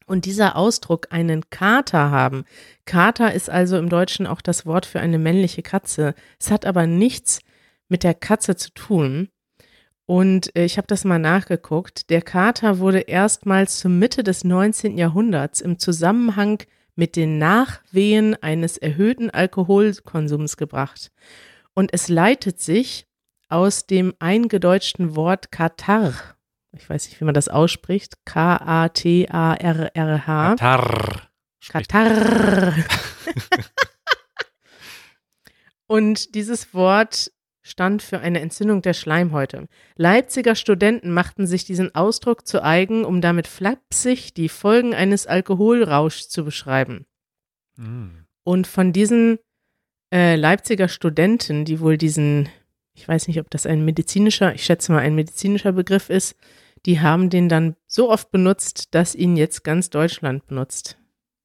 Und 0.05 0.27
dieser 0.27 0.55
Ausdruck, 0.55 1.07
einen 1.11 1.49
Kater 1.49 2.11
haben. 2.11 2.45
Kater 2.85 3.33
ist 3.33 3.49
also 3.49 3.79
im 3.79 3.89
Deutschen 3.89 4.27
auch 4.27 4.43
das 4.43 4.67
Wort 4.67 4.85
für 4.85 5.01
eine 5.01 5.19
männliche 5.19 5.63
Katze. 5.63 6.15
Es 6.39 6.51
hat 6.51 6.67
aber 6.67 6.87
nichts 6.87 7.41
mit 7.93 8.03
der 8.03 8.15
Katze 8.15 8.57
zu 8.57 8.73
tun. 8.73 9.29
Und 10.07 10.57
äh, 10.57 10.65
ich 10.65 10.79
habe 10.79 10.89
das 10.89 11.05
mal 11.05 11.21
nachgeguckt. 11.21 12.11
Der 12.11 12.23
Kater 12.23 12.81
wurde 12.81 13.01
erstmals 13.01 13.79
zur 13.79 13.91
Mitte 13.93 14.25
des 14.25 14.43
19. 14.45 14.99
Jahrhunderts 14.99 15.61
im 15.61 15.79
Zusammenhang 15.79 16.63
mit 16.97 17.15
den 17.17 17.39
Nachwehen 17.39 18.35
eines 18.43 18.79
erhöhten 18.79 19.31
Alkoholkonsums 19.31 20.57
gebracht. 20.57 21.13
Und 21.75 21.93
es 21.93 22.09
leitet 22.09 22.61
sich 22.61 23.07
aus 23.49 23.87
dem 23.87 24.15
eingedeutschten 24.19 25.15
Wort 25.15 25.53
Katar. 25.53 26.15
Ich 26.73 26.89
weiß 26.89 27.09
nicht, 27.09 27.21
wie 27.21 27.27
man 27.27 27.35
das 27.35 27.49
ausspricht. 27.49 28.15
K-A-T-A-R-R-H. 28.25 28.97
Katar. 30.57 31.29
Katar. 31.69 32.75
Und 35.87 36.35
dieses 36.35 36.73
Wort 36.73 37.31
stand 37.63 38.03
für 38.03 38.19
eine 38.19 38.41
Entzündung 38.41 38.83
der 38.83 38.93
Schleimhäute. 38.93 39.69
Leipziger 39.97 40.55
Studenten 40.55 41.13
machten 41.13 41.47
sich 41.47 41.65
diesen 41.65 41.95
Ausdruck 41.95 42.47
zu 42.47 42.63
eigen, 42.63 43.05
um 43.05 43.21
damit 43.21 43.47
flapsig 43.47 44.35
die 44.35 44.49
Folgen 44.49 44.95
eines 44.95 45.27
Alkoholrauschs 45.27 46.29
zu 46.29 46.45
beschreiben. 46.45 47.07
Mm. 47.77 48.25
Und 48.45 48.67
von 48.67 48.93
diesen 48.93 49.39
äh, 50.13 50.37
Leipziger 50.37 50.89
Studenten, 50.89 51.65
die 51.65 51.81
wohl 51.81 51.97
diesen, 51.97 52.49
ich 52.95 53.07
weiß 53.07 53.29
nicht, 53.29 53.41
ob 53.41 53.49
das 53.51 53.67
ein 53.67 53.85
medizinischer, 53.85 54.55
ich 54.55 54.65
schätze 54.65 54.93
mal 54.93 54.99
ein 54.99 55.15
medizinischer 55.15 55.73
Begriff 55.73 56.11
ist, 56.11 56.37
die 56.85 57.01
haben 57.01 57.31
den 57.31 57.49
dann 57.49 57.77
so 57.87 58.11
oft 58.11 58.31
benutzt, 58.33 58.95
dass 58.95 59.15
ihn 59.15 59.37
jetzt 59.37 59.63
ganz 59.63 59.89
Deutschland 59.91 60.47
benutzt. 60.47 60.99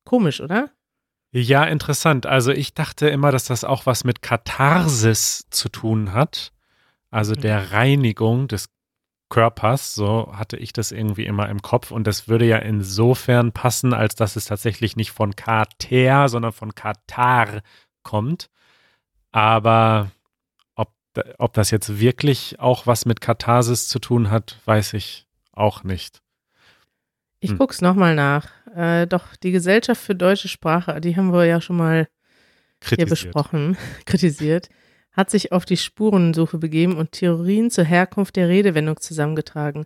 Komisch, 0.04 0.42
oder? 0.42 0.72
Ja, 1.40 1.66
interessant. 1.66 2.26
Also 2.26 2.52
ich 2.52 2.74
dachte 2.74 3.10
immer, 3.10 3.32
dass 3.32 3.46
das 3.46 3.64
auch 3.64 3.86
was 3.86 4.04
mit 4.04 4.24
Katharsis 4.24 5.46
zu 5.52 5.70
tun 5.70 6.12
hat. 6.14 6.52
Also 7.12 7.34
Mhm. 7.34 7.42
der 7.42 7.72
Reinigung 7.72 8.48
des 8.48 8.70
Körpers, 9.30 9.94
so 9.94 10.32
hatte 10.34 10.58
ich 10.58 10.74
das 10.74 10.92
irgendwie 10.92 11.26
immer 11.28 11.48
im 11.50 11.62
Kopf. 11.62 11.92
Und 11.92 12.08
das 12.08 12.28
würde 12.28 12.46
ja 12.46 12.58
insofern 12.58 13.52
passen, 13.52 13.94
als 13.94 14.16
dass 14.16 14.36
es 14.36 14.46
tatsächlich 14.46 14.96
nicht 14.96 15.12
von 15.12 15.36
Kater, 15.36 16.28
sondern 16.28 16.54
von 16.54 16.74
Katar 16.74 17.62
kommt. 18.02 18.50
Aber 19.32 20.10
ob, 20.76 20.92
ob 21.38 21.54
das 21.54 21.70
jetzt 21.70 22.00
wirklich 22.00 22.60
auch 22.60 22.88
was 22.88 23.06
mit 23.06 23.22
Katharsis 23.22 23.88
zu 23.88 24.00
tun 24.00 24.32
hat, 24.32 24.60
weiß 24.66 24.94
ich 24.94 25.28
auch 25.52 25.84
nicht. 25.84 26.22
Ich 27.42 27.52
Hm. 27.52 27.58
guck's 27.60 27.82
nochmal 27.82 28.16
nach. 28.16 28.48
Äh, 28.76 29.08
doch, 29.08 29.36
die 29.36 29.52
Gesellschaft 29.52 30.02
für 30.02 30.16
deutsche 30.16 30.48
Sprache, 30.48 31.00
die 31.02 31.16
haben 31.16 31.32
wir 31.34 31.46
ja 31.46 31.62
schon 31.62 31.78
mal 31.78 32.08
hier 32.84 32.98
Kritisiert. 32.98 33.10
besprochen, 33.10 33.78
kritisiert, 34.06 34.70
hat 35.14 35.30
sich 35.30 35.52
auf 35.52 35.66
die 35.66 35.78
Spurensuche 35.78 36.58
begeben 36.58 36.96
und 36.98 37.12
Theorien 37.14 37.72
zur 37.72 37.86
Herkunft 37.86 38.36
der 38.36 38.50
Redewendung 38.50 39.00
zusammengetragen. 39.00 39.86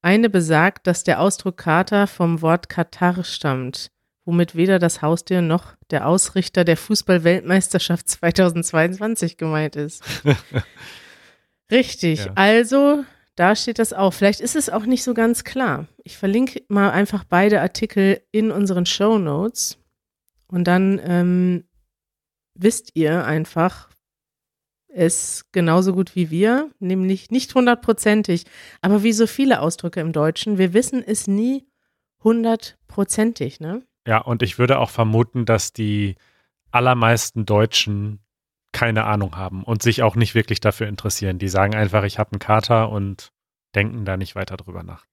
Eine 0.00 0.28
besagt, 0.28 0.86
dass 0.88 1.04
der 1.04 1.20
Ausdruck 1.20 1.56
Kater 1.56 2.08
vom 2.08 2.42
Wort 2.42 2.68
Katar 2.68 3.22
stammt, 3.22 3.92
womit 4.24 4.56
weder 4.56 4.80
das 4.80 5.02
Haustier 5.02 5.40
noch 5.42 5.74
der 5.90 6.08
Ausrichter 6.08 6.64
der 6.64 6.76
Fußball-Weltmeisterschaft 6.76 8.08
2022 8.08 9.36
gemeint 9.36 9.76
ist. 9.76 10.02
Richtig, 11.70 12.26
Ja. 12.26 12.32
also 12.34 13.04
da 13.36 13.56
steht 13.56 13.78
das 13.78 13.92
auch. 13.92 14.12
Vielleicht 14.12 14.40
ist 14.40 14.56
es 14.56 14.68
auch 14.68 14.84
nicht 14.84 15.02
so 15.02 15.14
ganz 15.14 15.44
klar. 15.44 15.86
Ich 16.04 16.16
verlinke 16.16 16.62
mal 16.68 16.90
einfach 16.90 17.24
beide 17.24 17.60
Artikel 17.60 18.20
in 18.30 18.50
unseren 18.50 18.86
Show 18.86 19.18
Notes 19.18 19.78
und 20.48 20.64
dann 20.64 21.00
ähm, 21.04 21.64
wisst 22.54 22.90
ihr 22.94 23.24
einfach 23.24 23.88
es 24.94 25.46
genauso 25.52 25.94
gut 25.94 26.14
wie 26.14 26.30
wir, 26.30 26.70
nämlich 26.78 27.30
nicht 27.30 27.54
hundertprozentig, 27.54 28.44
aber 28.82 29.02
wie 29.02 29.14
so 29.14 29.26
viele 29.26 29.60
Ausdrücke 29.60 30.00
im 30.00 30.12
Deutschen, 30.12 30.58
wir 30.58 30.74
wissen 30.74 31.02
es 31.02 31.26
nie 31.26 31.66
hundertprozentig, 32.22 33.58
ne? 33.58 33.82
Ja, 34.06 34.18
und 34.18 34.42
ich 34.42 34.58
würde 34.58 34.78
auch 34.78 34.90
vermuten, 34.90 35.46
dass 35.46 35.72
die 35.72 36.16
allermeisten 36.70 37.46
Deutschen 37.46 38.20
keine 38.72 39.04
Ahnung 39.04 39.36
haben 39.36 39.64
und 39.64 39.82
sich 39.82 40.02
auch 40.02 40.16
nicht 40.16 40.34
wirklich 40.34 40.60
dafür 40.60 40.88
interessieren. 40.88 41.38
Die 41.38 41.48
sagen 41.48 41.74
einfach, 41.74 42.04
ich 42.04 42.18
habe 42.18 42.32
einen 42.32 42.38
Kater 42.38 42.90
und 42.90 43.32
denken 43.74 44.04
da 44.04 44.16
nicht 44.16 44.34
weiter 44.34 44.56
drüber 44.56 44.82
nach. 44.82 45.06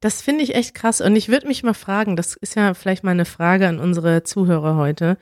Das 0.00 0.20
finde 0.20 0.42
ich 0.42 0.54
echt 0.54 0.74
krass. 0.74 1.00
Und 1.00 1.14
ich 1.16 1.28
würde 1.28 1.46
mich 1.46 1.62
mal 1.62 1.74
fragen, 1.74 2.16
das 2.16 2.34
ist 2.34 2.56
ja 2.56 2.74
vielleicht 2.74 3.04
mal 3.04 3.12
eine 3.12 3.24
Frage 3.24 3.68
an 3.68 3.78
unsere 3.78 4.24
Zuhörer 4.24 4.76
heute. 4.76 5.16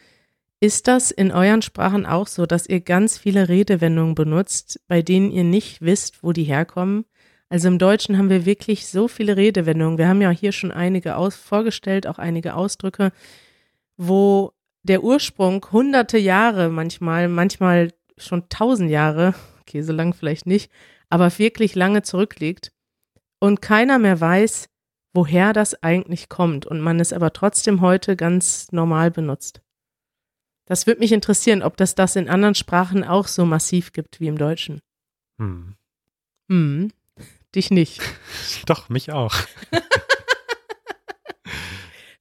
Ist 0.58 0.88
das 0.88 1.10
in 1.10 1.32
euren 1.32 1.62
Sprachen 1.62 2.06
auch 2.06 2.26
so, 2.26 2.46
dass 2.46 2.66
ihr 2.66 2.80
ganz 2.80 3.18
viele 3.18 3.48
Redewendungen 3.48 4.14
benutzt, 4.14 4.80
bei 4.88 5.02
denen 5.02 5.30
ihr 5.30 5.44
nicht 5.44 5.80
wisst, 5.80 6.22
wo 6.22 6.32
die 6.32 6.44
herkommen? 6.44 7.04
Also 7.48 7.68
im 7.68 7.78
Deutschen 7.78 8.16
haben 8.16 8.30
wir 8.30 8.46
wirklich 8.46 8.86
so 8.86 9.08
viele 9.08 9.36
Redewendungen. 9.36 9.98
Wir 9.98 10.08
haben 10.08 10.22
ja 10.22 10.30
hier 10.30 10.52
schon 10.52 10.70
einige 10.70 11.16
aus 11.16 11.34
vorgestellt, 11.34 12.06
auch 12.06 12.18
einige 12.18 12.54
Ausdrücke, 12.54 13.12
wo 13.96 14.52
der 14.82 15.02
Ursprung 15.02 15.64
hunderte 15.72 16.18
Jahre 16.18 16.70
manchmal, 16.70 17.28
manchmal 17.28 17.92
schon 18.16 18.48
tausend 18.48 18.90
Jahre, 18.90 19.34
okay, 19.60 19.82
so 19.82 19.92
lang 19.92 20.14
vielleicht 20.14 20.46
nicht, 20.46 20.70
aber 21.08 21.38
wirklich 21.38 21.74
lange 21.74 22.02
zurückliegt 22.02 22.72
und 23.40 23.62
keiner 23.62 23.98
mehr 23.98 24.20
weiß, 24.20 24.68
woher 25.12 25.52
das 25.52 25.82
eigentlich 25.82 26.28
kommt 26.28 26.66
und 26.66 26.80
man 26.80 27.00
es 27.00 27.12
aber 27.12 27.32
trotzdem 27.32 27.80
heute 27.80 28.16
ganz 28.16 28.70
normal 28.70 29.10
benutzt. 29.10 29.60
Das 30.66 30.86
würde 30.86 31.00
mich 31.00 31.10
interessieren, 31.10 31.62
ob 31.62 31.76
das 31.76 31.96
das 31.96 32.14
in 32.14 32.28
anderen 32.28 32.54
Sprachen 32.54 33.02
auch 33.02 33.26
so 33.26 33.44
massiv 33.44 33.92
gibt 33.92 34.20
wie 34.20 34.28
im 34.28 34.38
Deutschen. 34.38 34.80
Hm. 35.38 35.74
Hm, 36.48 36.92
dich 37.54 37.72
nicht. 37.72 38.00
Doch, 38.66 38.88
mich 38.88 39.10
auch. 39.10 39.34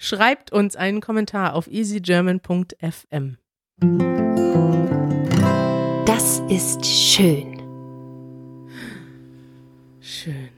Schreibt 0.02 0.54
uns 0.54 0.78
einen 0.78 1.02
Kommentar 1.02 1.54
auf 1.54 1.68
easygerman.fm. 1.68 3.38
Das 6.06 6.40
ist 6.48 6.86
schön. 6.86 7.60
Schön. 10.00 10.50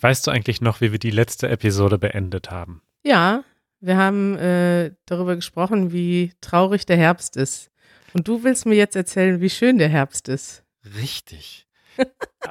Weißt 0.00 0.26
du 0.26 0.30
eigentlich 0.30 0.62
noch, 0.62 0.80
wie 0.80 0.90
wir 0.90 0.98
die 0.98 1.10
letzte 1.10 1.50
Episode 1.50 1.98
beendet 1.98 2.50
haben? 2.50 2.80
Ja, 3.04 3.44
wir 3.80 3.98
haben 3.98 4.38
äh, 4.38 4.92
darüber 5.04 5.36
gesprochen, 5.36 5.92
wie 5.92 6.32
traurig 6.40 6.86
der 6.86 6.96
Herbst 6.96 7.36
ist. 7.36 7.70
Und 8.14 8.26
du 8.26 8.42
willst 8.42 8.64
mir 8.64 8.74
jetzt 8.74 8.96
erzählen, 8.96 9.42
wie 9.42 9.50
schön 9.50 9.76
der 9.76 9.90
Herbst 9.90 10.28
ist. 10.28 10.64
Richtig. 10.96 11.68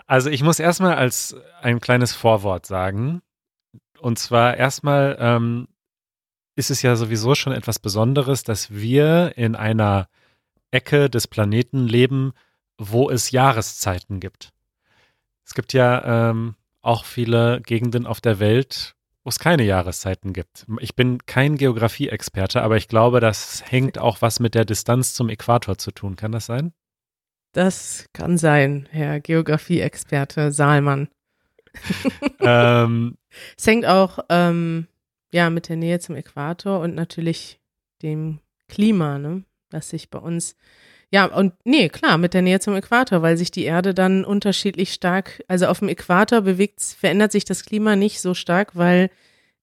Also 0.07 0.29
ich 0.29 0.41
muss 0.41 0.59
erstmal 0.59 0.95
als 0.95 1.35
ein 1.61 1.81
kleines 1.81 2.13
Vorwort 2.13 2.65
sagen. 2.65 3.21
Und 3.99 4.19
zwar 4.19 4.55
erstmal 4.55 5.17
ähm, 5.19 5.67
ist 6.61 6.69
es 6.69 6.83
ja 6.83 6.95
sowieso 6.95 7.33
schon 7.33 7.53
etwas 7.53 7.79
Besonderes, 7.79 8.43
dass 8.43 8.69
wir 8.69 9.33
in 9.35 9.55
einer 9.55 10.07
Ecke 10.69 11.09
des 11.09 11.27
Planeten 11.27 11.87
leben, 11.87 12.33
wo 12.77 13.09
es 13.09 13.31
Jahreszeiten 13.31 14.19
gibt. 14.19 14.53
Es 15.43 15.55
gibt 15.55 15.73
ja 15.73 16.29
ähm, 16.29 16.53
auch 16.83 17.05
viele 17.05 17.61
Gegenden 17.61 18.05
auf 18.05 18.21
der 18.21 18.39
Welt, 18.39 18.93
wo 19.23 19.29
es 19.29 19.39
keine 19.39 19.63
Jahreszeiten 19.63 20.33
gibt. 20.33 20.67
Ich 20.81 20.95
bin 20.95 21.25
kein 21.25 21.57
Geografie-Experte, 21.57 22.61
aber 22.61 22.77
ich 22.77 22.87
glaube, 22.87 23.21
das 23.21 23.63
hängt 23.65 23.97
auch 23.97 24.21
was 24.21 24.39
mit 24.39 24.53
der 24.53 24.65
Distanz 24.65 25.15
zum 25.15 25.29
Äquator 25.29 25.79
zu 25.79 25.89
tun. 25.89 26.15
Kann 26.15 26.31
das 26.31 26.45
sein? 26.45 26.73
Das 27.53 28.05
kann 28.13 28.37
sein, 28.37 28.87
Herr 28.91 29.19
Geografie-Experte 29.19 30.51
Saalmann. 30.51 31.07
ähm, 32.39 33.17
Es 33.57 33.65
hängt 33.65 33.87
auch 33.87 34.19
ähm, 34.29 34.85
ja 35.33 35.49
mit 35.49 35.69
der 35.69 35.77
Nähe 35.77 35.99
zum 35.99 36.15
Äquator 36.15 36.79
und 36.79 36.95
natürlich 36.95 37.59
dem 38.01 38.39
Klima, 38.67 39.17
ne, 39.17 39.43
das 39.69 39.89
sich 39.89 40.09
bei 40.09 40.19
uns 40.19 40.55
Ja, 41.09 41.25
und 41.25 41.53
nee, 41.65 41.89
klar, 41.89 42.17
mit 42.17 42.33
der 42.33 42.41
Nähe 42.41 42.59
zum 42.59 42.75
Äquator, 42.75 43.21
weil 43.21 43.35
sich 43.37 43.51
die 43.51 43.65
Erde 43.65 43.93
dann 43.93 44.23
unterschiedlich 44.23 44.93
stark, 44.93 45.43
also 45.47 45.67
auf 45.67 45.79
dem 45.79 45.89
Äquator 45.89 46.41
bewegt, 46.41 46.81
verändert 46.81 47.31
sich 47.33 47.43
das 47.43 47.65
Klima 47.65 47.95
nicht 47.95 48.21
so 48.21 48.33
stark, 48.33 48.75
weil 48.75 49.09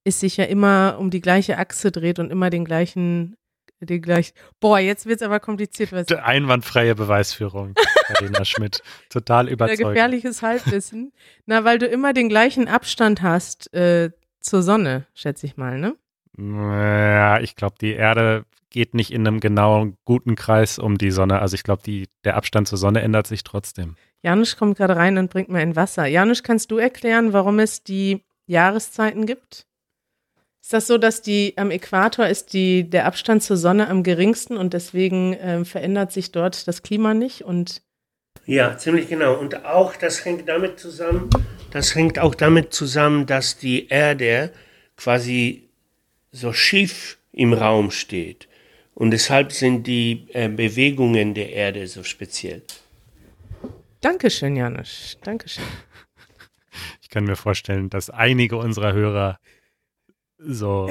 es 0.05 0.21
sich 0.21 0.37
ja 0.37 0.45
immer 0.45 0.97
um 0.99 1.11
die 1.11 1.21
gleiche 1.21 1.59
Achse 1.59 1.91
dreht 1.91 2.19
und 2.19 2.31
immer 2.31 2.51
den 2.51 2.65
gleichen, 2.65 3.37
den 3.81 4.03
gleichen. 4.03 4.33
Boah, 4.61 4.79
jetzt 4.79 5.07
wird's 5.07 5.23
aber 5.23 5.41
kompliziert. 5.41 5.93
Was 5.93 6.11
Einwandfreie 6.13 6.95
Beweisführung, 6.95 7.75
Karina 8.07 8.45
Schmidt. 8.45 8.83
Total 9.09 9.49
überzeugend. 9.49 9.89
Gefährliches 9.89 10.43
Halbwissen. 10.43 11.13
Na, 11.47 11.65
weil 11.65 11.79
du 11.79 11.87
immer 11.87 12.13
den 12.13 12.29
gleichen 12.29 12.69
Abstand 12.69 13.23
hast 13.23 13.73
äh, 13.73 14.11
zur 14.49 14.62
Sonne, 14.62 15.07
schätze 15.14 15.47
ich 15.47 15.57
mal, 15.57 15.78
ne? 15.78 15.97
Ja, 16.38 17.40
ich 17.40 17.57
glaube, 17.57 17.76
die 17.81 17.93
Erde 17.93 18.45
geht 18.71 18.95
nicht 18.95 19.12
in 19.12 19.26
einem 19.26 19.40
genauen, 19.40 19.97
guten 20.05 20.37
Kreis 20.37 20.78
um 20.78 20.99
die 20.99 21.11
Sonne. 21.11 21.40
Also 21.40 21.55
ich 21.55 21.62
glaube, 21.62 21.83
der 22.25 22.37
Abstand 22.37 22.69
zur 22.69 22.78
Sonne 22.78 23.00
ändert 23.00 23.26
sich 23.26 23.45
trotzdem. 23.45 23.97
Janusz 24.23 24.57
kommt 24.57 24.76
gerade 24.76 24.97
rein 24.97 25.19
und 25.19 25.31
bringt 25.31 25.49
mir 25.49 25.59
ein 25.59 25.76
Wasser. 25.76 26.07
Janusz, 26.07 26.43
kannst 26.43 26.71
du 26.71 26.78
erklären, 26.78 27.33
warum 27.33 27.59
es 27.59 27.83
die 27.83 28.25
Jahreszeiten 28.47 29.26
gibt? 29.26 29.67
Ist 30.61 30.73
das 30.73 30.87
so, 30.87 30.99
dass 30.99 31.23
die 31.23 31.55
am 31.57 31.71
Äquator 31.71 32.26
ist 32.26 32.52
die, 32.52 32.88
der 32.88 33.07
Abstand 33.07 33.43
zur 33.43 33.57
Sonne 33.57 33.88
am 33.88 34.02
geringsten 34.02 34.57
und 34.57 34.75
deswegen 34.75 35.33
äh, 35.35 35.64
verändert 35.64 36.12
sich 36.12 36.33
dort 36.33 36.69
das 36.69 36.83
Klima 36.83 37.14
nicht? 37.14 37.43
Und 37.43 37.83
ja, 38.47 38.76
ziemlich 38.78 39.09
genau. 39.09 39.35
Und 39.35 39.64
auch 39.64 39.97
das 39.97 40.25
hängt 40.25 40.49
damit 40.49 40.78
zusammen, 40.78 41.30
das 41.71 41.95
hängt 41.95 42.18
auch 42.18 42.35
damit 42.35 42.73
zusammen, 42.73 43.26
dass 43.26 43.59
die 43.59 43.88
Erde 43.88 44.52
quasi 44.97 45.68
so 46.33 46.52
schief 46.52 47.18
im 47.33 47.52
Raum 47.52 47.90
steht. 47.90 48.49
Und 48.95 49.12
deshalb 49.12 49.52
sind 49.52 49.87
die 49.87 50.26
äh, 50.33 50.49
Bewegungen 50.49 51.35
der 51.35 51.52
Erde 51.52 51.87
so 51.87 52.02
speziell. 52.02 52.62
Dankeschön, 54.00 54.57
Janusz. 54.57 55.18
Dankeschön. 55.23 55.64
Ich 57.00 57.09
kann 57.09 57.25
mir 57.25 57.37
vorstellen, 57.37 57.90
dass 57.90 58.11
einige 58.11 58.57
unserer 58.57 58.92
Hörer 58.92 59.38
so 60.38 60.90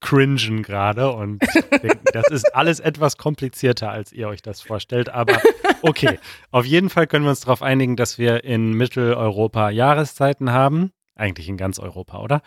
cringen 0.00 0.62
gerade 0.62 1.12
und 1.12 1.40
denken, 1.82 2.04
das 2.12 2.28
ist 2.30 2.54
alles 2.54 2.80
etwas 2.80 3.16
komplizierter, 3.16 3.90
als 3.90 4.12
ihr 4.12 4.28
euch 4.28 4.42
das 4.42 4.60
vorstellt. 4.60 5.08
Aber 5.08 5.40
okay, 5.82 6.18
auf 6.50 6.64
jeden 6.64 6.90
Fall 6.90 7.06
können 7.06 7.24
wir 7.24 7.30
uns 7.30 7.40
darauf 7.40 7.62
einigen, 7.62 7.96
dass 7.96 8.18
wir 8.18 8.44
in 8.44 8.72
Mitteleuropa 8.72 9.70
Jahreszeiten 9.70 10.52
haben. 10.52 10.92
Eigentlich 11.14 11.48
in 11.48 11.56
ganz 11.56 11.78
Europa, 11.78 12.20
oder? 12.20 12.42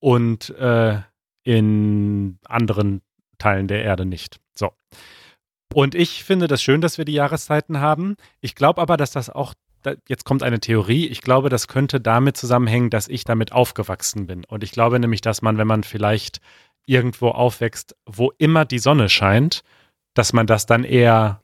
Und 0.00 0.50
äh, 0.58 0.98
in 1.42 2.38
anderen 2.46 3.02
Teilen 3.38 3.68
der 3.68 3.84
Erde 3.84 4.06
nicht. 4.06 4.40
So. 4.54 4.72
Und 5.72 5.94
ich 5.94 6.24
finde 6.24 6.46
das 6.46 6.62
schön, 6.62 6.80
dass 6.80 6.98
wir 6.98 7.04
die 7.04 7.12
Jahreszeiten 7.12 7.80
haben. 7.80 8.16
Ich 8.40 8.54
glaube 8.54 8.80
aber, 8.80 8.96
dass 8.96 9.10
das 9.10 9.28
auch, 9.28 9.54
jetzt 10.08 10.24
kommt 10.24 10.42
eine 10.42 10.60
Theorie, 10.60 11.06
ich 11.06 11.20
glaube, 11.20 11.48
das 11.50 11.68
könnte 11.68 12.00
damit 12.00 12.36
zusammenhängen, 12.36 12.90
dass 12.90 13.08
ich 13.08 13.24
damit 13.24 13.52
aufgewachsen 13.52 14.26
bin. 14.26 14.44
Und 14.44 14.62
ich 14.64 14.72
glaube 14.72 14.98
nämlich, 14.98 15.20
dass 15.20 15.42
man, 15.42 15.58
wenn 15.58 15.66
man 15.66 15.82
vielleicht 15.82 16.40
irgendwo 16.86 17.28
aufwächst, 17.28 17.96
wo 18.06 18.32
immer 18.38 18.64
die 18.64 18.78
Sonne 18.78 19.08
scheint, 19.08 19.62
dass 20.14 20.32
man 20.32 20.46
das 20.46 20.66
dann 20.66 20.84
eher 20.84 21.40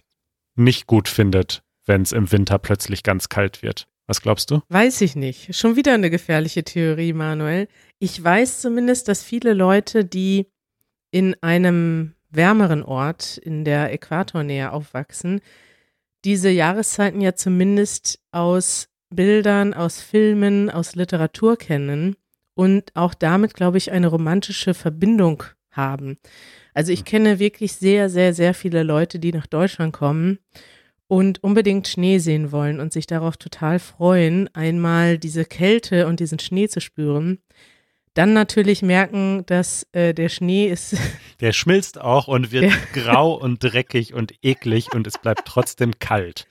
nicht 0.54 0.86
gut 0.86 1.08
findet, 1.08 1.62
wenn 1.86 2.02
es 2.02 2.12
im 2.12 2.30
Winter 2.32 2.58
plötzlich 2.58 3.02
ganz 3.02 3.28
kalt 3.28 3.62
wird. 3.62 3.86
Was 4.06 4.22
glaubst 4.22 4.50
du? 4.50 4.60
Weiß 4.68 5.00
ich 5.02 5.14
nicht. 5.14 5.54
Schon 5.56 5.76
wieder 5.76 5.94
eine 5.94 6.10
gefährliche 6.10 6.64
Theorie, 6.64 7.12
Manuel. 7.12 7.68
Ich 8.00 8.22
weiß 8.22 8.60
zumindest, 8.60 9.06
dass 9.06 9.22
viele 9.22 9.54
Leute, 9.54 10.04
die 10.04 10.46
in 11.12 11.36
einem 11.42 12.14
wärmeren 12.30 12.82
Ort 12.82 13.38
in 13.38 13.64
der 13.64 13.92
Äquatornähe 13.92 14.72
aufwachsen, 14.72 15.40
diese 16.24 16.50
Jahreszeiten 16.50 17.20
ja 17.20 17.34
zumindest 17.34 18.20
aus 18.30 18.88
Bildern, 19.10 19.74
aus 19.74 20.00
Filmen, 20.00 20.70
aus 20.70 20.94
Literatur 20.94 21.56
kennen 21.56 22.16
und 22.54 22.94
auch 22.94 23.14
damit, 23.14 23.54
glaube 23.54 23.78
ich, 23.78 23.92
eine 23.92 24.08
romantische 24.08 24.74
Verbindung 24.74 25.44
haben. 25.70 26.18
Also 26.74 26.92
ich 26.92 27.04
kenne 27.04 27.38
wirklich 27.38 27.72
sehr, 27.74 28.08
sehr, 28.08 28.34
sehr 28.34 28.54
viele 28.54 28.82
Leute, 28.82 29.18
die 29.18 29.32
nach 29.32 29.46
Deutschland 29.46 29.92
kommen 29.92 30.38
und 31.08 31.42
unbedingt 31.42 31.88
Schnee 31.88 32.18
sehen 32.18 32.52
wollen 32.52 32.78
und 32.80 32.92
sich 32.92 33.06
darauf 33.06 33.36
total 33.36 33.78
freuen, 33.78 34.48
einmal 34.54 35.18
diese 35.18 35.44
Kälte 35.44 36.06
und 36.06 36.20
diesen 36.20 36.38
Schnee 36.38 36.68
zu 36.68 36.80
spüren. 36.80 37.38
Dann 38.14 38.32
natürlich 38.32 38.82
merken, 38.82 39.44
dass 39.46 39.86
äh, 39.92 40.14
der 40.14 40.28
Schnee 40.28 40.66
ist. 40.66 40.96
Der 41.40 41.52
schmilzt 41.52 42.00
auch 42.00 42.28
und 42.28 42.52
wird 42.52 42.70
grau 42.92 43.34
und 43.34 43.62
dreckig 43.62 44.12
und 44.12 44.34
eklig 44.42 44.92
und 44.92 45.06
es 45.06 45.16
bleibt 45.16 45.46
trotzdem 45.46 45.98
kalt. 45.98 46.46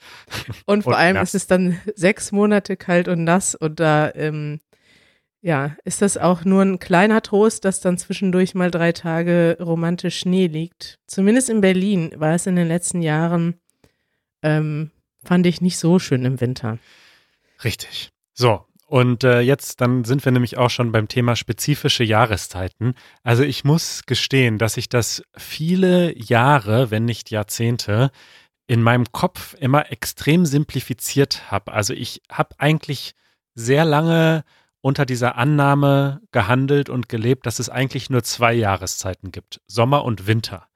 Und 0.66 0.82
vor 0.82 0.94
und 0.94 0.98
allem 0.98 1.14
nass. 1.14 1.28
ist 1.28 1.42
es 1.42 1.46
dann 1.46 1.80
sechs 1.94 2.32
Monate 2.32 2.76
kalt 2.76 3.06
und 3.06 3.22
nass 3.22 3.54
und 3.54 3.78
da, 3.78 4.10
ähm, 4.14 4.58
ja, 5.42 5.76
ist 5.84 6.02
das 6.02 6.16
auch 6.16 6.44
nur 6.44 6.62
ein 6.62 6.78
kleiner 6.78 7.22
Trost, 7.22 7.64
dass 7.64 7.80
dann 7.80 7.98
zwischendurch 7.98 8.54
mal 8.54 8.70
drei 8.70 8.92
Tage 8.92 9.56
romantisch 9.60 10.18
Schnee 10.18 10.46
liegt. 10.46 10.98
Zumindest 11.06 11.48
in 11.48 11.60
Berlin 11.60 12.12
war 12.16 12.34
es 12.34 12.46
in 12.46 12.56
den 12.56 12.68
letzten 12.68 13.00
Jahren, 13.00 13.54
ähm, 14.42 14.90
fand 15.24 15.46
ich 15.46 15.60
nicht 15.60 15.78
so 15.78 15.98
schön 15.98 16.24
im 16.24 16.40
Winter. 16.40 16.78
Richtig. 17.64 18.10
So, 18.34 18.64
und 18.90 19.22
äh, 19.22 19.40
jetzt, 19.40 19.80
dann 19.80 20.02
sind 20.04 20.24
wir 20.24 20.32
nämlich 20.32 20.58
auch 20.58 20.68
schon 20.68 20.90
beim 20.90 21.06
Thema 21.06 21.36
spezifische 21.36 22.02
Jahreszeiten. 22.02 22.94
Also 23.22 23.44
ich 23.44 23.62
muss 23.62 24.02
gestehen, 24.04 24.58
dass 24.58 24.76
ich 24.76 24.88
das 24.88 25.22
viele 25.36 26.18
Jahre, 26.18 26.90
wenn 26.90 27.04
nicht 27.04 27.30
Jahrzehnte, 27.30 28.10
in 28.66 28.82
meinem 28.82 29.12
Kopf 29.12 29.54
immer 29.60 29.92
extrem 29.92 30.44
simplifiziert 30.44 31.50
habe. 31.50 31.72
Also 31.72 31.94
ich 31.94 32.20
habe 32.30 32.56
eigentlich 32.58 33.12
sehr 33.54 33.84
lange 33.84 34.42
unter 34.80 35.04
dieser 35.04 35.36
Annahme 35.36 36.20
gehandelt 36.32 36.88
und 36.88 37.08
gelebt, 37.08 37.46
dass 37.46 37.58
es 37.58 37.68
eigentlich 37.68 38.10
nur 38.10 38.22
zwei 38.22 38.54
Jahreszeiten 38.54 39.30
gibt, 39.30 39.60
Sommer 39.66 40.04
und 40.04 40.26
Winter. 40.26 40.68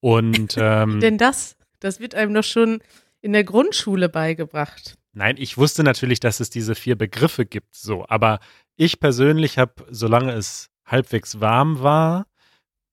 Und 0.00 0.56
ähm, 0.58 1.00
denn 1.00 1.18
das, 1.18 1.56
das 1.80 2.00
wird 2.00 2.14
einem 2.14 2.34
doch 2.34 2.44
schon 2.44 2.80
in 3.20 3.32
der 3.32 3.44
Grundschule 3.44 4.08
beigebracht. 4.08 4.96
Nein, 5.12 5.36
ich 5.38 5.56
wusste 5.56 5.84
natürlich, 5.84 6.20
dass 6.20 6.40
es 6.40 6.50
diese 6.50 6.74
vier 6.74 6.96
Begriffe 6.96 7.46
gibt, 7.46 7.74
so. 7.74 8.04
Aber 8.08 8.40
ich 8.76 8.98
persönlich 8.98 9.58
habe, 9.58 9.86
solange 9.90 10.32
es 10.32 10.70
halbwegs 10.84 11.40
warm 11.40 11.82
war, 11.82 12.26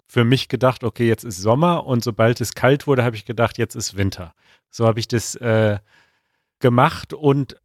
für 0.05 0.23
mich 0.23 0.47
gedacht, 0.47 0.83
okay, 0.83 1.07
jetzt 1.07 1.23
ist 1.23 1.37
Sommer 1.37 1.85
und 1.85 2.03
sobald 2.03 2.41
es 2.41 2.53
kalt 2.53 2.85
wurde, 2.85 3.03
habe 3.03 3.15
ich 3.15 3.25
gedacht, 3.25 3.57
jetzt 3.57 3.75
ist 3.75 3.97
Winter. 3.97 4.33
So 4.69 4.85
habe 4.85 4.99
ich 4.99 5.07
das 5.07 5.35
äh, 5.35 5.79
gemacht 6.59 7.13
und 7.13 7.55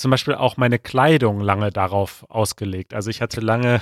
zum 0.00 0.10
Beispiel 0.10 0.34
auch 0.34 0.56
meine 0.56 0.78
Kleidung 0.78 1.40
lange 1.40 1.70
darauf 1.70 2.24
ausgelegt. 2.28 2.94
Also 2.94 3.10
ich 3.10 3.20
hatte 3.20 3.40
lange 3.40 3.80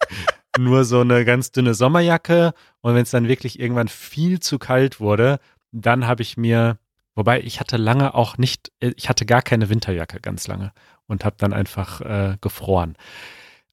nur 0.58 0.84
so 0.84 1.00
eine 1.00 1.24
ganz 1.24 1.52
dünne 1.52 1.74
Sommerjacke 1.74 2.54
und 2.80 2.94
wenn 2.94 3.02
es 3.02 3.10
dann 3.10 3.28
wirklich 3.28 3.58
irgendwann 3.58 3.88
viel 3.88 4.40
zu 4.40 4.58
kalt 4.58 5.00
wurde, 5.00 5.38
dann 5.72 6.06
habe 6.06 6.22
ich 6.22 6.36
mir 6.36 6.78
Wobei 7.14 7.40
ich 7.40 7.60
hatte 7.60 7.76
lange 7.76 8.14
auch 8.14 8.38
nicht, 8.38 8.72
äh, 8.80 8.92
ich 8.96 9.08
hatte 9.08 9.26
gar 9.26 9.42
keine 9.42 9.68
Winterjacke 9.68 10.20
ganz 10.20 10.46
lange 10.46 10.72
und 11.06 11.24
habe 11.24 11.36
dann 11.38 11.52
einfach 11.52 12.00
äh, 12.00 12.36
gefroren. 12.40 12.96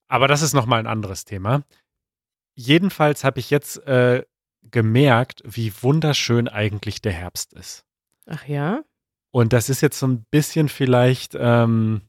Aber 0.07 0.27
das 0.27 0.41
ist 0.41 0.53
nochmal 0.53 0.79
ein 0.79 0.87
anderes 0.87 1.25
Thema. 1.25 1.63
Jedenfalls 2.53 3.23
habe 3.23 3.39
ich 3.39 3.49
jetzt 3.49 3.77
äh, 3.87 4.23
gemerkt, 4.63 5.41
wie 5.45 5.73
wunderschön 5.81 6.47
eigentlich 6.47 7.01
der 7.01 7.13
Herbst 7.13 7.53
ist. 7.53 7.85
Ach 8.27 8.45
ja? 8.45 8.83
Und 9.31 9.53
das 9.53 9.69
ist 9.69 9.81
jetzt 9.81 9.99
so 9.99 10.07
ein 10.07 10.25
bisschen 10.29 10.69
vielleicht, 10.69 11.35
ähm, 11.39 12.01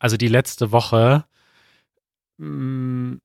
also 0.00 0.16
die 0.16 0.28
letzte 0.28 0.72
Woche, 0.72 1.24
mh, 2.38 2.48
mm, 2.48 3.20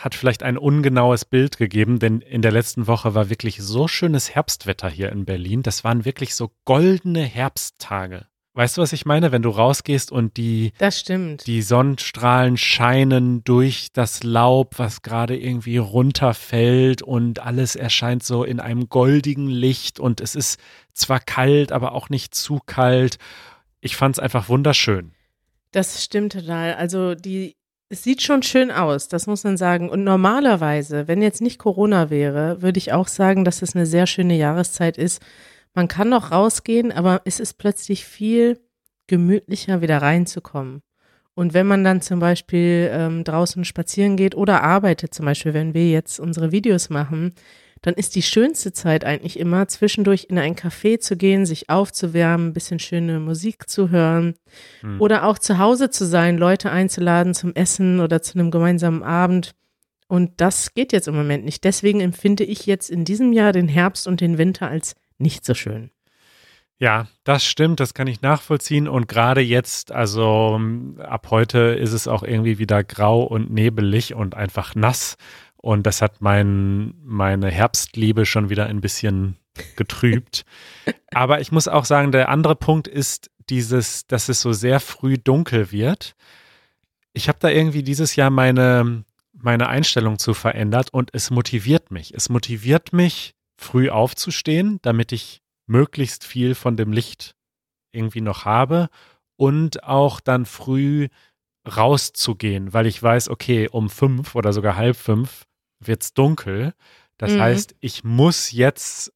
hat 0.00 0.16
vielleicht 0.16 0.42
ein 0.42 0.58
ungenaues 0.58 1.24
Bild 1.24 1.56
gegeben, 1.56 2.00
denn 2.00 2.20
in 2.20 2.42
der 2.42 2.50
letzten 2.50 2.88
Woche 2.88 3.14
war 3.14 3.30
wirklich 3.30 3.58
so 3.62 3.86
schönes 3.86 4.34
Herbstwetter 4.34 4.88
hier 4.88 5.12
in 5.12 5.24
Berlin. 5.24 5.62
Das 5.62 5.84
waren 5.84 6.04
wirklich 6.04 6.34
so 6.34 6.52
goldene 6.64 7.22
Herbsttage. 7.22 8.26
Weißt 8.54 8.76
du, 8.76 8.82
was 8.82 8.92
ich 8.92 9.06
meine? 9.06 9.32
Wenn 9.32 9.40
du 9.40 9.48
rausgehst 9.48 10.12
und 10.12 10.36
die, 10.36 10.72
das 10.76 11.00
stimmt. 11.00 11.46
die 11.46 11.62
Sonnenstrahlen 11.62 12.58
scheinen 12.58 13.42
durch 13.44 13.88
das 13.94 14.22
Laub, 14.22 14.78
was 14.78 15.00
gerade 15.00 15.36
irgendwie 15.38 15.78
runterfällt 15.78 17.00
und 17.00 17.40
alles 17.40 17.76
erscheint 17.76 18.22
so 18.22 18.44
in 18.44 18.60
einem 18.60 18.90
goldigen 18.90 19.48
Licht 19.48 19.98
und 19.98 20.20
es 20.20 20.34
ist 20.34 20.60
zwar 20.92 21.20
kalt, 21.20 21.72
aber 21.72 21.92
auch 21.92 22.10
nicht 22.10 22.34
zu 22.34 22.58
kalt. 22.66 23.16
Ich 23.80 23.96
fand 23.96 24.16
es 24.16 24.18
einfach 24.18 24.50
wunderschön. 24.50 25.12
Das 25.70 26.04
stimmt 26.04 26.32
total. 26.32 26.74
Also 26.74 27.14
die 27.14 27.56
es 27.92 28.04
sieht 28.04 28.22
schon 28.22 28.42
schön 28.42 28.70
aus, 28.70 29.08
das 29.08 29.26
muss 29.26 29.44
man 29.44 29.58
sagen. 29.58 29.90
Und 29.90 30.02
normalerweise, 30.02 31.08
wenn 31.08 31.20
jetzt 31.20 31.42
nicht 31.42 31.58
Corona 31.58 32.08
wäre, 32.08 32.62
würde 32.62 32.78
ich 32.78 32.94
auch 32.94 33.06
sagen, 33.06 33.44
dass 33.44 33.60
es 33.60 33.76
eine 33.76 33.84
sehr 33.84 34.06
schöne 34.06 34.34
Jahreszeit 34.34 34.96
ist. 34.96 35.20
Man 35.74 35.88
kann 35.88 36.08
noch 36.08 36.30
rausgehen, 36.30 36.92
aber 36.92 37.22
es 37.24 37.40
ist 37.40 37.54
plötzlich 37.54 38.04
viel 38.04 38.60
gemütlicher, 39.06 39.80
wieder 39.80 39.98
reinzukommen. 40.02 40.82
Und 41.34 41.54
wenn 41.54 41.66
man 41.66 41.82
dann 41.82 42.02
zum 42.02 42.20
Beispiel 42.20 42.90
ähm, 42.92 43.24
draußen 43.24 43.64
spazieren 43.64 44.16
geht 44.16 44.34
oder 44.34 44.62
arbeitet, 44.62 45.14
zum 45.14 45.24
Beispiel, 45.24 45.54
wenn 45.54 45.72
wir 45.72 45.90
jetzt 45.90 46.20
unsere 46.20 46.52
Videos 46.52 46.90
machen, 46.90 47.34
dann 47.80 47.94
ist 47.94 48.14
die 48.14 48.22
schönste 48.22 48.72
Zeit 48.72 49.04
eigentlich 49.04 49.38
immer, 49.38 49.66
zwischendurch 49.66 50.26
in 50.28 50.38
ein 50.38 50.54
Café 50.54 51.00
zu 51.00 51.16
gehen, 51.16 51.46
sich 51.46 51.68
aufzuwärmen, 51.68 52.48
ein 52.48 52.52
bisschen 52.52 52.78
schöne 52.78 53.18
Musik 53.18 53.68
zu 53.68 53.90
hören 53.90 54.34
Hm. 54.80 55.00
oder 55.00 55.24
auch 55.26 55.38
zu 55.38 55.58
Hause 55.58 55.90
zu 55.90 56.04
sein, 56.04 56.38
Leute 56.38 56.70
einzuladen 56.70 57.34
zum 57.34 57.54
Essen 57.54 57.98
oder 58.00 58.22
zu 58.22 58.38
einem 58.38 58.50
gemeinsamen 58.50 59.02
Abend. 59.02 59.52
Und 60.06 60.32
das 60.36 60.74
geht 60.74 60.92
jetzt 60.92 61.08
im 61.08 61.16
Moment 61.16 61.44
nicht. 61.44 61.64
Deswegen 61.64 62.00
empfinde 62.00 62.44
ich 62.44 62.66
jetzt 62.66 62.90
in 62.90 63.04
diesem 63.04 63.32
Jahr 63.32 63.52
den 63.52 63.68
Herbst 63.68 64.06
und 64.06 64.20
den 64.20 64.38
Winter 64.38 64.68
als 64.68 64.94
nicht 65.22 65.44
so 65.44 65.54
schön. 65.54 65.90
Ja, 66.78 67.06
das 67.22 67.44
stimmt, 67.44 67.78
das 67.78 67.94
kann 67.94 68.08
ich 68.08 68.22
nachvollziehen. 68.22 68.88
Und 68.88 69.06
gerade 69.06 69.40
jetzt, 69.40 69.92
also 69.92 70.54
m, 70.56 71.00
ab 71.00 71.28
heute 71.30 71.58
ist 71.58 71.92
es 71.92 72.08
auch 72.08 72.24
irgendwie 72.24 72.58
wieder 72.58 72.82
grau 72.82 73.22
und 73.22 73.52
nebelig 73.52 74.14
und 74.14 74.34
einfach 74.34 74.74
nass. 74.74 75.16
Und 75.56 75.86
das 75.86 76.02
hat 76.02 76.20
mein, 76.20 76.94
meine 77.04 77.52
Herbstliebe 77.52 78.26
schon 78.26 78.50
wieder 78.50 78.66
ein 78.66 78.80
bisschen 78.80 79.36
getrübt. 79.76 80.44
Aber 81.12 81.40
ich 81.40 81.52
muss 81.52 81.68
auch 81.68 81.84
sagen, 81.84 82.10
der 82.10 82.28
andere 82.28 82.56
Punkt 82.56 82.88
ist 82.88 83.30
dieses, 83.48 84.06
dass 84.08 84.28
es 84.28 84.40
so 84.40 84.52
sehr 84.52 84.80
früh 84.80 85.18
dunkel 85.18 85.70
wird. 85.70 86.16
Ich 87.12 87.28
habe 87.28 87.38
da 87.40 87.48
irgendwie 87.48 87.84
dieses 87.84 88.16
Jahr 88.16 88.30
meine, 88.30 89.04
meine 89.32 89.68
Einstellung 89.68 90.18
zu 90.18 90.34
verändert 90.34 90.92
und 90.92 91.10
es 91.12 91.30
motiviert 91.30 91.92
mich. 91.92 92.12
Es 92.12 92.28
motiviert 92.28 92.92
mich, 92.92 93.36
früh 93.56 93.90
aufzustehen, 93.90 94.78
damit 94.82 95.12
ich 95.12 95.40
möglichst 95.66 96.24
viel 96.24 96.54
von 96.54 96.76
dem 96.76 96.92
Licht 96.92 97.34
irgendwie 97.92 98.20
noch 98.20 98.44
habe 98.44 98.88
und 99.36 99.84
auch 99.84 100.20
dann 100.20 100.46
früh 100.46 101.08
rauszugehen, 101.66 102.72
weil 102.72 102.86
ich 102.86 103.02
weiß, 103.02 103.28
okay, 103.28 103.68
um 103.68 103.88
fünf 103.88 104.34
oder 104.34 104.52
sogar 104.52 104.76
halb 104.76 104.96
fünf 104.96 105.44
wird's 105.80 106.12
dunkel. 106.14 106.74
Das 107.18 107.32
Mhm. 107.32 107.40
heißt, 107.40 107.74
ich 107.80 108.04
muss 108.04 108.50
jetzt 108.50 109.12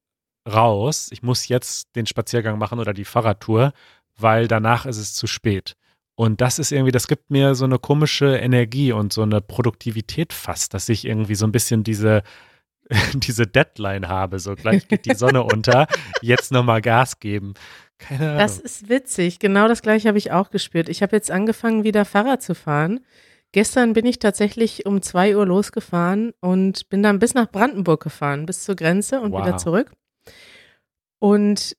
raus, 0.48 1.08
ich 1.10 1.22
muss 1.22 1.48
jetzt 1.48 1.94
den 1.96 2.06
Spaziergang 2.06 2.58
machen 2.58 2.78
oder 2.78 2.94
die 2.94 3.04
Fahrradtour, 3.04 3.72
weil 4.16 4.46
danach 4.48 4.86
ist 4.86 4.98
es 4.98 5.14
zu 5.14 5.26
spät. 5.26 5.74
Und 6.14 6.40
das 6.40 6.58
ist 6.58 6.72
irgendwie, 6.72 6.92
das 6.92 7.08
gibt 7.08 7.30
mir 7.30 7.54
so 7.54 7.64
eine 7.64 7.78
komische 7.78 8.36
Energie 8.36 8.92
und 8.92 9.12
so 9.12 9.22
eine 9.22 9.40
Produktivität 9.40 10.32
fast, 10.32 10.72
dass 10.72 10.88
ich 10.88 11.04
irgendwie 11.04 11.34
so 11.34 11.46
ein 11.46 11.52
bisschen 11.52 11.84
diese, 11.84 12.22
diese 13.14 13.46
Deadline 13.46 14.08
habe. 14.08 14.38
So 14.38 14.54
gleich 14.54 14.88
geht 14.88 15.06
die 15.06 15.14
Sonne 15.14 15.42
unter, 15.52 15.86
jetzt 16.22 16.52
nochmal 16.52 16.80
Gas 16.80 17.20
geben. 17.20 17.54
Keine 17.98 18.26
Ahnung. 18.26 18.38
Das 18.38 18.58
ist 18.58 18.88
witzig. 18.88 19.38
Genau 19.38 19.68
das 19.68 19.82
gleiche 19.82 20.08
habe 20.08 20.18
ich 20.18 20.32
auch 20.32 20.50
gespürt. 20.50 20.88
Ich 20.88 21.02
habe 21.02 21.16
jetzt 21.16 21.30
angefangen, 21.30 21.84
wieder 21.84 22.04
Fahrrad 22.04 22.42
zu 22.42 22.54
fahren. 22.54 23.00
Gestern 23.52 23.94
bin 23.94 24.04
ich 24.04 24.18
tatsächlich 24.18 24.84
um 24.84 25.00
zwei 25.00 25.34
Uhr 25.36 25.46
losgefahren 25.46 26.32
und 26.40 26.88
bin 26.90 27.02
dann 27.02 27.18
bis 27.18 27.32
nach 27.32 27.50
Brandenburg 27.50 28.02
gefahren, 28.02 28.44
bis 28.44 28.64
zur 28.64 28.76
Grenze 28.76 29.20
und 29.20 29.32
Wow. 29.32 29.46
wieder 29.46 29.56
zurück. 29.56 29.92
Und 31.18 31.76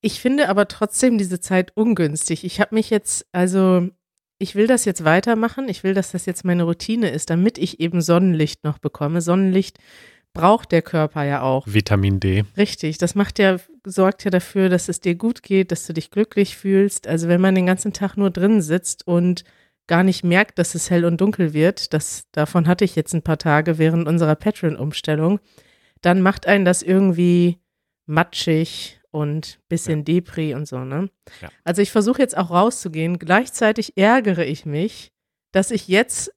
ich 0.00 0.20
finde 0.20 0.48
aber 0.48 0.66
trotzdem 0.66 1.18
diese 1.18 1.38
Zeit 1.38 1.70
ungünstig. 1.76 2.44
Ich 2.44 2.60
habe 2.60 2.74
mich 2.74 2.90
jetzt, 2.90 3.26
also 3.30 3.88
ich 4.38 4.56
will 4.56 4.66
das 4.66 4.84
jetzt 4.84 5.04
weitermachen. 5.04 5.68
Ich 5.68 5.84
will, 5.84 5.94
dass 5.94 6.10
das 6.10 6.26
jetzt 6.26 6.44
meine 6.44 6.64
Routine 6.64 7.10
ist, 7.10 7.30
damit 7.30 7.56
ich 7.56 7.78
eben 7.78 8.00
Sonnenlicht 8.00 8.64
noch 8.64 8.78
bekomme. 8.78 9.20
Sonnenlicht 9.20 9.78
braucht 10.32 10.72
der 10.72 10.82
Körper 10.82 11.24
ja 11.24 11.42
auch. 11.42 11.66
Vitamin 11.66 12.20
D. 12.20 12.44
Richtig, 12.56 12.98
das 12.98 13.14
macht 13.14 13.38
ja, 13.38 13.56
sorgt 13.84 14.24
ja 14.24 14.30
dafür, 14.30 14.68
dass 14.68 14.88
es 14.88 15.00
dir 15.00 15.14
gut 15.14 15.42
geht, 15.42 15.72
dass 15.72 15.86
du 15.86 15.92
dich 15.92 16.10
glücklich 16.10 16.56
fühlst. 16.56 17.06
Also 17.06 17.28
wenn 17.28 17.40
man 17.40 17.54
den 17.54 17.66
ganzen 17.66 17.92
Tag 17.92 18.16
nur 18.16 18.30
drin 18.30 18.62
sitzt 18.62 19.06
und 19.06 19.44
gar 19.86 20.04
nicht 20.04 20.24
merkt, 20.24 20.58
dass 20.58 20.74
es 20.74 20.90
hell 20.90 21.04
und 21.04 21.20
dunkel 21.20 21.52
wird, 21.52 21.92
das, 21.92 22.24
davon 22.32 22.66
hatte 22.66 22.84
ich 22.84 22.96
jetzt 22.96 23.14
ein 23.14 23.22
paar 23.22 23.38
Tage 23.38 23.78
während 23.78 24.06
unserer 24.06 24.36
Patreon-Umstellung, 24.36 25.40
dann 26.00 26.22
macht 26.22 26.46
einen 26.46 26.64
das 26.64 26.82
irgendwie 26.82 27.58
matschig 28.06 29.00
und 29.10 29.60
bisschen 29.68 30.04
Depri 30.04 30.54
und 30.54 30.66
so, 30.66 30.84
ne? 30.84 31.10
Ja. 31.40 31.50
Also 31.64 31.82
ich 31.82 31.90
versuche 31.90 32.22
jetzt 32.22 32.36
auch 32.36 32.50
rauszugehen. 32.50 33.18
Gleichzeitig 33.18 33.96
ärgere 33.96 34.44
ich 34.46 34.64
mich, 34.64 35.12
dass 35.52 35.70
ich 35.70 35.86
jetzt 35.88 36.32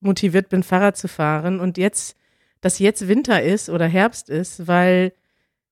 motiviert 0.00 0.48
bin, 0.48 0.62
Fahrrad 0.62 0.96
zu 0.96 1.08
fahren 1.08 1.60
und 1.60 1.76
jetzt, 1.76 2.16
dass 2.60 2.78
jetzt 2.78 3.08
Winter 3.08 3.42
ist 3.42 3.68
oder 3.68 3.86
Herbst 3.86 4.28
ist, 4.28 4.66
weil 4.66 5.12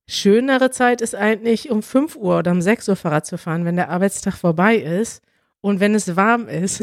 schönere 0.07 0.70
Zeit 0.70 1.01
ist 1.01 1.14
eigentlich 1.14 1.70
um 1.70 1.83
5 1.83 2.16
Uhr 2.16 2.38
oder 2.38 2.51
um 2.51 2.62
6 2.62 2.88
Uhr 2.88 2.96
Fahrrad 2.96 3.27
zu 3.27 3.38
fahren, 3.38 3.64
wenn 3.64 3.77
der 3.77 3.90
Arbeitstag 3.90 4.35
vorbei 4.35 4.77
ist 4.77 5.22
und 5.61 5.81
wenn 5.81 5.94
es 5.94 6.16
warm 6.16 6.48
ist. 6.48 6.83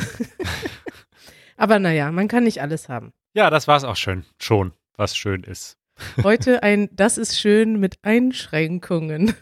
Aber 1.58 1.80
naja, 1.80 2.12
man 2.12 2.28
kann 2.28 2.44
nicht 2.44 2.62
alles 2.62 2.90
haben. 2.90 3.14
Ja, 3.34 3.50
das 3.50 3.68
war's 3.68 3.84
auch 3.84 3.96
schön. 3.96 4.26
Schon, 4.40 4.74
was 4.96 5.16
schön 5.16 5.44
ist. 5.44 5.78
Heute 6.24 6.62
ein 6.62 6.90
Das 6.92 7.18
ist 7.18 7.40
schön 7.40 7.80
mit 7.80 7.98
Einschränkungen. 8.04 9.34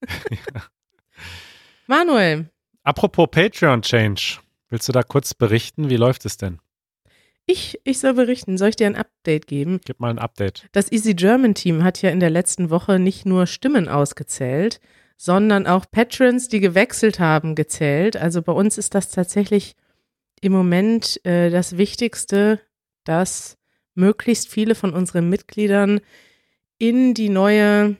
Manuel, 1.86 2.48
Apropos 2.86 3.26
Patreon 3.28 3.82
Change. 3.82 4.38
Willst 4.68 4.86
du 4.88 4.92
da 4.92 5.02
kurz 5.02 5.34
berichten? 5.34 5.90
Wie 5.90 5.96
läuft 5.96 6.24
es 6.24 6.36
denn? 6.36 6.60
Ich, 7.46 7.80
ich 7.84 7.98
soll 7.98 8.14
berichten. 8.14 8.58
Soll 8.58 8.70
ich 8.70 8.76
dir 8.76 8.86
ein 8.86 8.96
Update 8.96 9.46
geben? 9.46 9.80
Gib 9.84 10.00
mal 10.00 10.10
ein 10.10 10.18
Update. 10.18 10.68
Das 10.72 10.90
Easy 10.90 11.14
German 11.14 11.54
Team 11.54 11.84
hat 11.84 12.02
ja 12.02 12.10
in 12.10 12.20
der 12.20 12.30
letzten 12.30 12.70
Woche 12.70 12.98
nicht 12.98 13.24
nur 13.24 13.46
Stimmen 13.46 13.88
ausgezählt, 13.88 14.80
sondern 15.16 15.66
auch 15.66 15.86
Patrons, 15.90 16.48
die 16.48 16.60
gewechselt 16.60 17.20
haben, 17.20 17.54
gezählt. 17.54 18.16
Also 18.16 18.42
bei 18.42 18.52
uns 18.52 18.78
ist 18.78 18.94
das 18.94 19.10
tatsächlich 19.10 19.74
im 20.40 20.52
Moment 20.52 21.24
äh, 21.24 21.50
das 21.50 21.78
Wichtigste, 21.78 22.60
dass 23.04 23.56
möglichst 23.94 24.48
viele 24.48 24.74
von 24.74 24.92
unseren 24.92 25.28
Mitgliedern 25.28 26.00
in 26.78 27.14
die 27.14 27.30
neue 27.30 27.96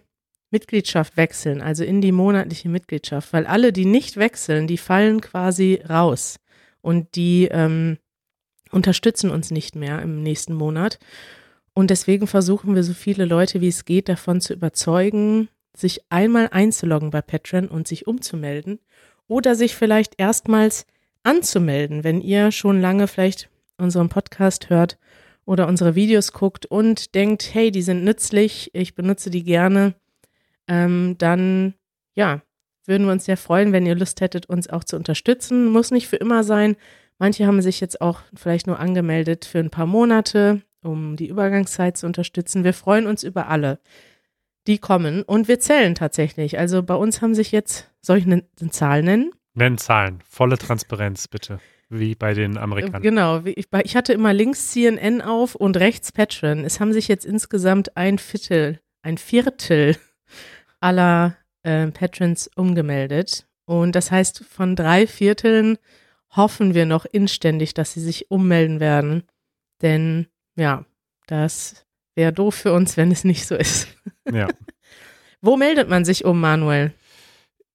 Mitgliedschaft 0.50 1.16
wechseln, 1.16 1.62
also 1.62 1.85
in 1.85 2.00
die 2.00 2.12
monatliche 2.12 2.68
Mitgliedschaft, 2.68 3.32
weil 3.32 3.46
alle, 3.46 3.72
die 3.72 3.85
nicht 3.85 4.16
wechseln, 4.16 4.66
die 4.66 4.78
fallen 4.78 5.20
quasi 5.20 5.82
raus 5.88 6.38
und 6.82 7.16
die 7.16 7.48
ähm, 7.50 7.98
unterstützen 8.70 9.31
uns 9.31 9.50
nicht 9.50 9.76
mehr 9.76 10.02
im 10.02 10.22
nächsten 10.22 10.55
Monat. 10.55 10.98
Und 11.74 11.90
deswegen 11.90 12.26
versuchen 12.26 12.74
wir 12.74 12.83
so 12.83 12.94
viele 12.94 13.24
Leute, 13.24 13.61
wie 13.61 13.68
es 13.68 13.85
geht, 13.85 14.09
davon 14.09 14.40
zu 14.40 14.55
überzeugen, 14.55 15.48
sich 15.76 16.00
einmal 16.09 16.48
einzuloggen 16.50 17.11
bei 17.11 17.20
Patreon 17.20 17.68
und 17.68 17.87
sich 17.87 18.07
umzumelden 18.07 18.79
oder 19.29 19.55
sich 19.55 19.76
vielleicht 19.76 20.14
erstmals 20.18 20.87
anzumelden, 21.22 22.05
wenn 22.05 22.20
ihr 22.20 22.52
schon 22.52 22.81
lange 22.81 23.09
vielleicht 23.09 23.50
unseren 23.76 24.09
Podcast 24.09 24.70
hört 24.70 24.96
oder 25.44 25.68
unsere 25.68 25.94
Videos 25.94 26.33
guckt 26.33 26.66
und 26.66 27.14
denkt, 27.14 27.50
hey, 27.52 27.70
die 27.70 27.83
sind 27.83 28.05
nützlich, 28.05 28.70
ich 28.72 28.94
benutze 28.94 29.31
die 29.31 29.44
gerne, 29.44 29.94
ähm, 30.68 31.16
dann 31.18 31.74
ja, 32.14 32.42
würden 32.87 33.07
wir 33.07 33.12
uns 33.12 33.24
sehr 33.24 33.37
freuen, 33.37 33.72
wenn 33.72 33.87
ihr 33.87 33.94
Lust 33.94 34.20
hättet, 34.20 34.46
uns 34.46 34.68
auch 34.68 34.85
zu 34.85 34.96
unterstützen. 34.96 35.68
Muss 35.68 35.90
nicht 35.90 36.09
für 36.09 36.16
immer 36.16 36.44
sein. 36.44 36.76
Manche 37.18 37.46
haben 37.46 37.62
sich 37.62 37.81
jetzt 37.81 38.00
auch 38.00 38.20
vielleicht 38.35 38.66
nur 38.66 38.79
angemeldet 38.79 39.44
für 39.44 39.59
ein 39.59 39.70
paar 39.70 39.87
Monate, 39.87 40.62
um 40.83 41.16
die 41.16 41.29
Übergangszeit 41.29 41.96
zu 41.96 42.07
unterstützen. 42.07 42.64
Wir 42.64 42.74
freuen 42.74 43.07
uns 43.07 43.22
über 43.22 43.48
alle, 43.48 43.81
die 44.66 44.79
kommen 44.79 45.22
und 45.22 45.48
wir 45.48 45.61
zählen 45.61 45.94
tatsächlich. 45.94 46.59
Also 46.59 46.83
bei 46.83 46.94
uns 46.94 47.22
haben 47.22 47.35
sich 47.35 47.52
jetzt, 47.52 47.90
soll 48.02 48.18
ich 48.18 48.26
eine, 48.26 48.44
eine 48.61 48.70
Zahl 48.70 49.02
nennen? 49.02 49.31
Nenn 49.55 49.79
Zahlen. 49.79 50.22
Volle 50.29 50.59
Transparenz, 50.59 51.29
bitte. 51.29 51.61
Wie 51.88 52.14
bei 52.14 52.35
den 52.35 52.59
Amerikanern. 52.59 53.02
Genau, 53.02 53.42
ich, 53.44 53.68
ich 53.85 53.96
hatte 53.96 54.12
immer 54.12 54.35
links 54.35 54.72
CNN 54.72 55.22
auf 55.22 55.55
und 55.55 55.76
rechts 55.76 56.12
Patreon. 56.12 56.64
Es 56.64 56.81
haben 56.81 56.92
sich 56.92 57.09
jetzt 57.09 57.24
insgesamt 57.24 57.96
ein 57.96 58.18
Viertel, 58.18 58.81
ein 59.02 59.18
Viertel 59.18 59.96
aller 60.81 61.37
äh, 61.62 61.87
Patrons 61.87 62.50
umgemeldet. 62.57 63.46
Und 63.64 63.94
das 63.94 64.11
heißt, 64.11 64.44
von 64.44 64.76
drei 64.76 65.07
Vierteln 65.07 65.79
hoffen 66.30 66.74
wir 66.74 66.86
noch 66.86 67.04
inständig, 67.04 67.74
dass 67.74 67.92
sie 67.92 68.00
sich 68.00 68.30
ummelden 68.30 68.80
werden. 68.80 69.24
Denn 69.82 70.26
ja, 70.56 70.84
das 71.26 71.84
wäre 72.14 72.32
doof 72.32 72.54
für 72.54 72.72
uns, 72.72 72.96
wenn 72.96 73.12
es 73.12 73.24
nicht 73.24 73.46
so 73.46 73.54
ist. 73.54 73.88
Ja. 74.32 74.48
Wo 75.40 75.56
meldet 75.56 75.88
man 75.88 76.04
sich 76.04 76.24
um, 76.24 76.40
Manuel? 76.40 76.92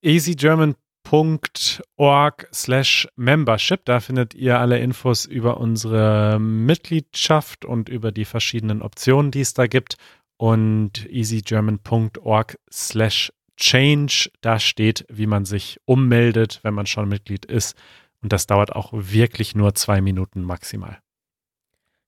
easygerman.org 0.02 2.48
slash 2.54 3.08
membership. 3.16 3.86
Da 3.86 4.00
findet 4.00 4.34
ihr 4.34 4.60
alle 4.60 4.80
Infos 4.80 5.26
über 5.26 5.58
unsere 5.58 6.40
Mitgliedschaft 6.40 7.66
und 7.66 7.90
über 7.90 8.12
die 8.12 8.26
verschiedenen 8.26 8.82
Optionen, 8.82 9.30
die 9.32 9.42
es 9.42 9.54
da 9.54 9.68
gibt. 9.68 9.98
Und 10.38 11.06
easygerman.org 11.08 12.58
slash 12.72 13.32
change. 13.58 14.32
Da 14.42 14.60
steht, 14.60 15.06
wie 15.08 15.28
man 15.28 15.46
sich 15.46 15.80
ummeldet, 15.86 16.60
wenn 16.64 16.74
man 16.74 16.88
schon 16.88 17.08
Mitglied 17.08 17.46
ist. 17.46 17.78
Und 18.22 18.32
das 18.34 18.48
dauert 18.48 18.76
auch 18.76 18.92
wirklich 18.94 19.56
nur 19.56 19.74
zwei 19.74 20.02
Minuten 20.02 20.44
maximal. 20.44 21.00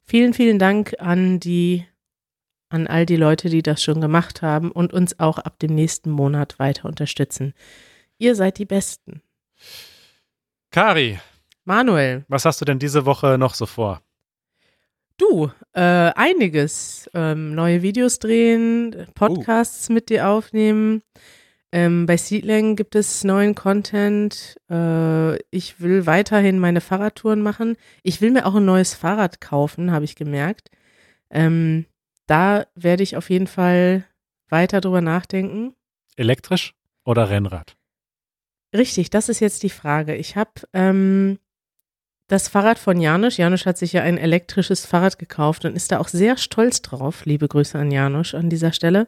Vielen, 0.03 0.33
vielen 0.33 0.59
Dank 0.59 0.95
an 0.99 1.39
die, 1.39 1.85
an 2.69 2.87
all 2.87 3.05
die 3.05 3.15
Leute, 3.15 3.49
die 3.49 3.63
das 3.63 3.81
schon 3.81 4.01
gemacht 4.01 4.41
haben 4.41 4.71
und 4.71 4.93
uns 4.93 5.19
auch 5.19 5.39
ab 5.39 5.59
dem 5.59 5.73
nächsten 5.73 6.11
Monat 6.11 6.59
weiter 6.59 6.85
unterstützen. 6.87 7.53
Ihr 8.17 8.35
seid 8.35 8.57
die 8.57 8.65
Besten. 8.65 9.21
Kari, 10.71 11.19
Manuel, 11.65 12.25
was 12.27 12.45
hast 12.45 12.59
du 12.61 12.65
denn 12.65 12.79
diese 12.79 13.05
Woche 13.05 13.37
noch 13.37 13.53
so 13.53 13.65
vor? 13.65 14.01
Du, 15.17 15.51
äh, 15.73 15.79
einiges. 15.81 17.09
Ähm, 17.13 17.53
neue 17.53 17.81
Videos 17.81 18.19
drehen, 18.19 19.07
Podcasts 19.13 19.89
mit 19.89 20.09
dir 20.09 20.27
aufnehmen. 20.27 21.03
Ähm, 21.73 22.05
bei 22.05 22.17
Seedling 22.17 22.75
gibt 22.75 22.93
es 22.93 23.23
neuen 23.23 23.55
Content. 23.55 24.57
Äh, 24.69 25.37
ich 25.49 25.81
will 25.81 26.05
weiterhin 26.05 26.59
meine 26.59 26.81
Fahrradtouren 26.81 27.41
machen. 27.41 27.77
Ich 28.03 28.21
will 28.21 28.29
mir 28.29 28.45
auch 28.45 28.53
ein 28.53 28.65
neues 28.65 28.93
Fahrrad 28.93 29.41
kaufen, 29.41 29.91
habe 29.91 30.05
ich 30.05 30.15
gemerkt. 30.15 30.69
Ähm, 31.31 31.87
da 32.27 32.67
werde 32.75 33.01
ich 33.01 33.17
auf 33.17 33.31
jeden 33.31 33.47
Fall 33.47 34.05
weiter 34.49 34.81
drüber 34.81 35.01
nachdenken. 35.01 35.73
Elektrisch 36.15 36.75
oder 37.05 37.31
Rennrad? 37.31 37.75
Richtig, 38.75 39.09
das 39.09 39.27
ist 39.27 39.39
jetzt 39.39 39.63
die 39.63 39.71
Frage. 39.71 40.15
Ich 40.15 40.35
habe 40.35 40.51
ähm, 40.73 41.39
das 42.27 42.49
Fahrrad 42.49 42.77
von 42.77 43.01
Janusz. 43.01 43.37
Janusz 43.37 43.65
hat 43.65 43.79
sich 43.79 43.93
ja 43.93 44.03
ein 44.03 44.19
elektrisches 44.19 44.85
Fahrrad 44.85 45.17
gekauft 45.17 45.65
und 45.65 45.75
ist 45.75 45.91
da 45.91 45.97
auch 45.97 46.07
sehr 46.07 46.37
stolz 46.37 46.83
drauf. 46.83 47.25
Liebe 47.25 47.47
Grüße 47.47 47.79
an 47.79 47.89
Janusz 47.89 48.35
an 48.35 48.51
dieser 48.51 48.73
Stelle. 48.73 49.07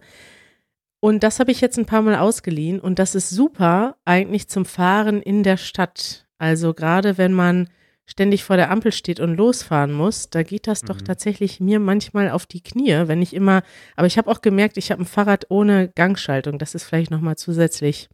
Und 1.06 1.22
das 1.22 1.40
habe 1.40 1.52
ich 1.52 1.62
jetzt 1.62 1.78
ein 1.78 1.86
paar 1.86 2.02
Mal 2.02 2.16
ausgeliehen 2.16 2.80
und 2.80 2.98
das 2.98 3.14
ist 3.14 3.30
super 3.30 3.96
eigentlich 4.06 4.48
zum 4.48 4.66
Fahren 4.66 5.22
in 5.22 5.44
der 5.44 5.58
Stadt. 5.58 6.26
Also 6.40 6.74
gerade 6.74 7.20
wenn 7.20 7.32
man 7.32 7.70
ständig 8.08 8.44
vor 8.44 8.56
der 8.56 8.72
Ampel 8.72 8.92
steht 8.92 9.20
und 9.20 9.36
losfahren 9.36 9.94
muss, 9.94 10.32
da 10.32 10.42
geht 10.42 10.66
das 10.66 10.82
mhm. 10.82 10.88
doch 10.88 11.02
tatsächlich 11.02 11.60
mir 11.60 11.80
manchmal 11.80 12.32
auf 12.32 12.48
die 12.48 12.64
Knie, 12.64 13.04
wenn 13.06 13.22
ich 13.22 13.36
immer, 13.36 13.62
aber 13.96 14.08
ich 14.08 14.18
habe 14.18 14.32
auch 14.32 14.42
gemerkt, 14.42 14.78
ich 14.78 14.90
habe 14.90 15.04
ein 15.04 15.06
Fahrrad 15.06 15.46
ohne 15.50 15.90
Gangschaltung, 15.90 16.58
das 16.58 16.74
ist 16.74 16.86
vielleicht 16.86 17.12
nochmal 17.12 17.36
zusätzlich 17.36 18.10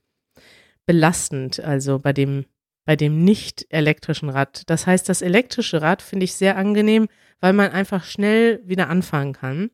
belastend, 0.86 1.62
also 1.62 1.98
bei 1.98 2.12
dem, 2.12 2.44
bei 2.84 2.98
dem 2.98 3.24
nicht 3.24 3.68
elektrischen 3.70 4.28
Rad. 4.28 4.64
Das 4.70 4.86
heißt, 4.86 5.08
das 5.08 5.22
elektrische 5.22 5.82
Rad 5.82 6.02
finde 6.02 6.26
ich 6.26 6.34
sehr 6.34 6.58
angenehm, 6.58 7.08
weil 7.40 7.54
man 7.54 7.72
einfach 7.72 8.04
schnell 8.04 8.60
wieder 8.66 8.90
anfahren 8.90 9.32
kann. 9.32 9.70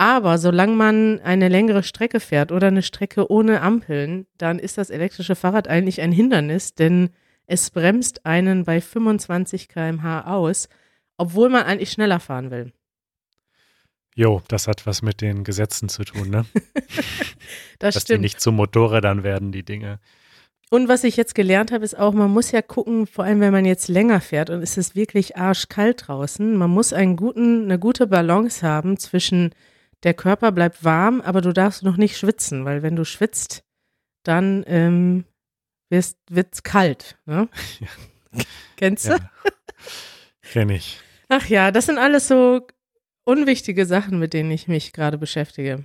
Aber 0.00 0.38
solange 0.38 0.72
man 0.72 1.20
eine 1.20 1.50
längere 1.50 1.82
Strecke 1.82 2.20
fährt 2.20 2.52
oder 2.52 2.68
eine 2.68 2.80
Strecke 2.80 3.30
ohne 3.30 3.60
Ampeln, 3.60 4.26
dann 4.38 4.58
ist 4.58 4.78
das 4.78 4.88
elektrische 4.88 5.34
Fahrrad 5.34 5.68
eigentlich 5.68 6.00
ein 6.00 6.10
Hindernis, 6.10 6.74
denn 6.74 7.10
es 7.46 7.70
bremst 7.70 8.24
einen 8.24 8.64
bei 8.64 8.80
25 8.80 9.68
km/h 9.68 10.24
aus, 10.24 10.70
obwohl 11.18 11.50
man 11.50 11.64
eigentlich 11.64 11.90
schneller 11.90 12.18
fahren 12.18 12.50
will. 12.50 12.72
Jo, 14.14 14.40
das 14.48 14.68
hat 14.68 14.86
was 14.86 15.02
mit 15.02 15.20
den 15.20 15.44
Gesetzen 15.44 15.90
zu 15.90 16.02
tun, 16.04 16.30
ne? 16.30 16.46
das 17.78 17.92
Dass 17.92 18.02
stimmt. 18.04 18.20
die 18.20 18.22
nicht 18.22 18.40
zu 18.40 18.52
Motorrädern 18.52 19.22
werden, 19.22 19.52
die 19.52 19.64
Dinge. 19.64 20.00
Und 20.70 20.88
was 20.88 21.04
ich 21.04 21.18
jetzt 21.18 21.34
gelernt 21.34 21.72
habe, 21.72 21.84
ist 21.84 21.98
auch, 21.98 22.14
man 22.14 22.30
muss 22.30 22.52
ja 22.52 22.62
gucken, 22.62 23.06
vor 23.06 23.24
allem 23.24 23.40
wenn 23.40 23.52
man 23.52 23.66
jetzt 23.66 23.88
länger 23.88 24.22
fährt 24.22 24.48
und 24.48 24.62
es 24.62 24.78
ist 24.78 24.96
wirklich 24.96 25.36
arschkalt 25.36 26.04
draußen, 26.06 26.56
man 26.56 26.70
muss 26.70 26.94
einen 26.94 27.16
guten, 27.16 27.64
eine 27.64 27.78
gute 27.78 28.06
Balance 28.06 28.66
haben 28.66 28.96
zwischen 28.96 29.50
der 30.02 30.14
Körper 30.14 30.52
bleibt 30.52 30.84
warm, 30.84 31.20
aber 31.20 31.40
du 31.40 31.52
darfst 31.52 31.82
noch 31.82 31.96
nicht 31.96 32.16
schwitzen, 32.16 32.64
weil 32.64 32.82
wenn 32.82 32.96
du 32.96 33.04
schwitzt, 33.04 33.64
dann 34.24 34.64
ähm, 34.66 35.24
wird 35.90 36.54
es 36.54 36.62
kalt. 36.62 37.18
Ne? 37.26 37.48
Ja. 37.80 38.42
Kennst 38.76 39.08
du? 39.08 39.12
Ja. 39.12 39.30
Kenn 40.42 40.68
ich. 40.68 41.00
Ach 41.28 41.46
ja, 41.46 41.70
das 41.70 41.86
sind 41.86 41.98
alles 41.98 42.28
so 42.28 42.66
unwichtige 43.24 43.86
Sachen, 43.86 44.18
mit 44.18 44.32
denen 44.32 44.50
ich 44.50 44.68
mich 44.68 44.92
gerade 44.92 45.18
beschäftige. 45.18 45.84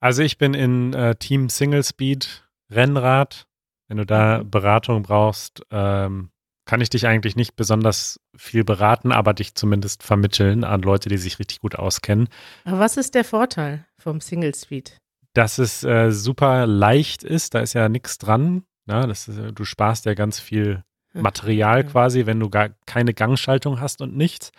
Also 0.00 0.22
ich 0.22 0.38
bin 0.38 0.54
in 0.54 0.94
äh, 0.94 1.14
Team 1.16 1.48
Single 1.48 1.84
Speed 1.84 2.48
Rennrad. 2.70 3.46
Wenn 3.88 3.98
du 3.98 4.06
da 4.06 4.42
mhm. 4.42 4.50
Beratung 4.50 5.02
brauchst, 5.02 5.62
ähm, 5.70 6.30
kann 6.70 6.80
ich 6.80 6.88
dich 6.88 7.08
eigentlich 7.08 7.34
nicht 7.34 7.56
besonders 7.56 8.20
viel 8.36 8.62
beraten, 8.62 9.10
aber 9.10 9.34
dich 9.34 9.56
zumindest 9.56 10.04
vermitteln 10.04 10.62
an 10.62 10.82
Leute, 10.82 11.08
die 11.08 11.16
sich 11.16 11.40
richtig 11.40 11.58
gut 11.58 11.74
auskennen. 11.74 12.28
Aber 12.64 12.78
was 12.78 12.96
ist 12.96 13.16
der 13.16 13.24
Vorteil 13.24 13.86
vom 13.98 14.20
Single 14.20 14.54
Speed? 14.54 14.96
Dass 15.34 15.58
es 15.58 15.82
äh, 15.82 16.12
super 16.12 16.68
leicht 16.68 17.24
ist, 17.24 17.54
da 17.54 17.58
ist 17.58 17.72
ja 17.72 17.88
nichts 17.88 18.18
dran. 18.18 18.62
Na, 18.86 19.08
das 19.08 19.26
ist, 19.26 19.40
du 19.52 19.64
sparst 19.64 20.04
ja 20.04 20.14
ganz 20.14 20.38
viel 20.38 20.84
Material 21.12 21.82
quasi, 21.82 22.26
wenn 22.26 22.38
du 22.38 22.48
gar 22.48 22.68
keine 22.86 23.14
Gangschaltung 23.14 23.80
hast 23.80 24.00
und 24.00 24.16
nichts. 24.16 24.52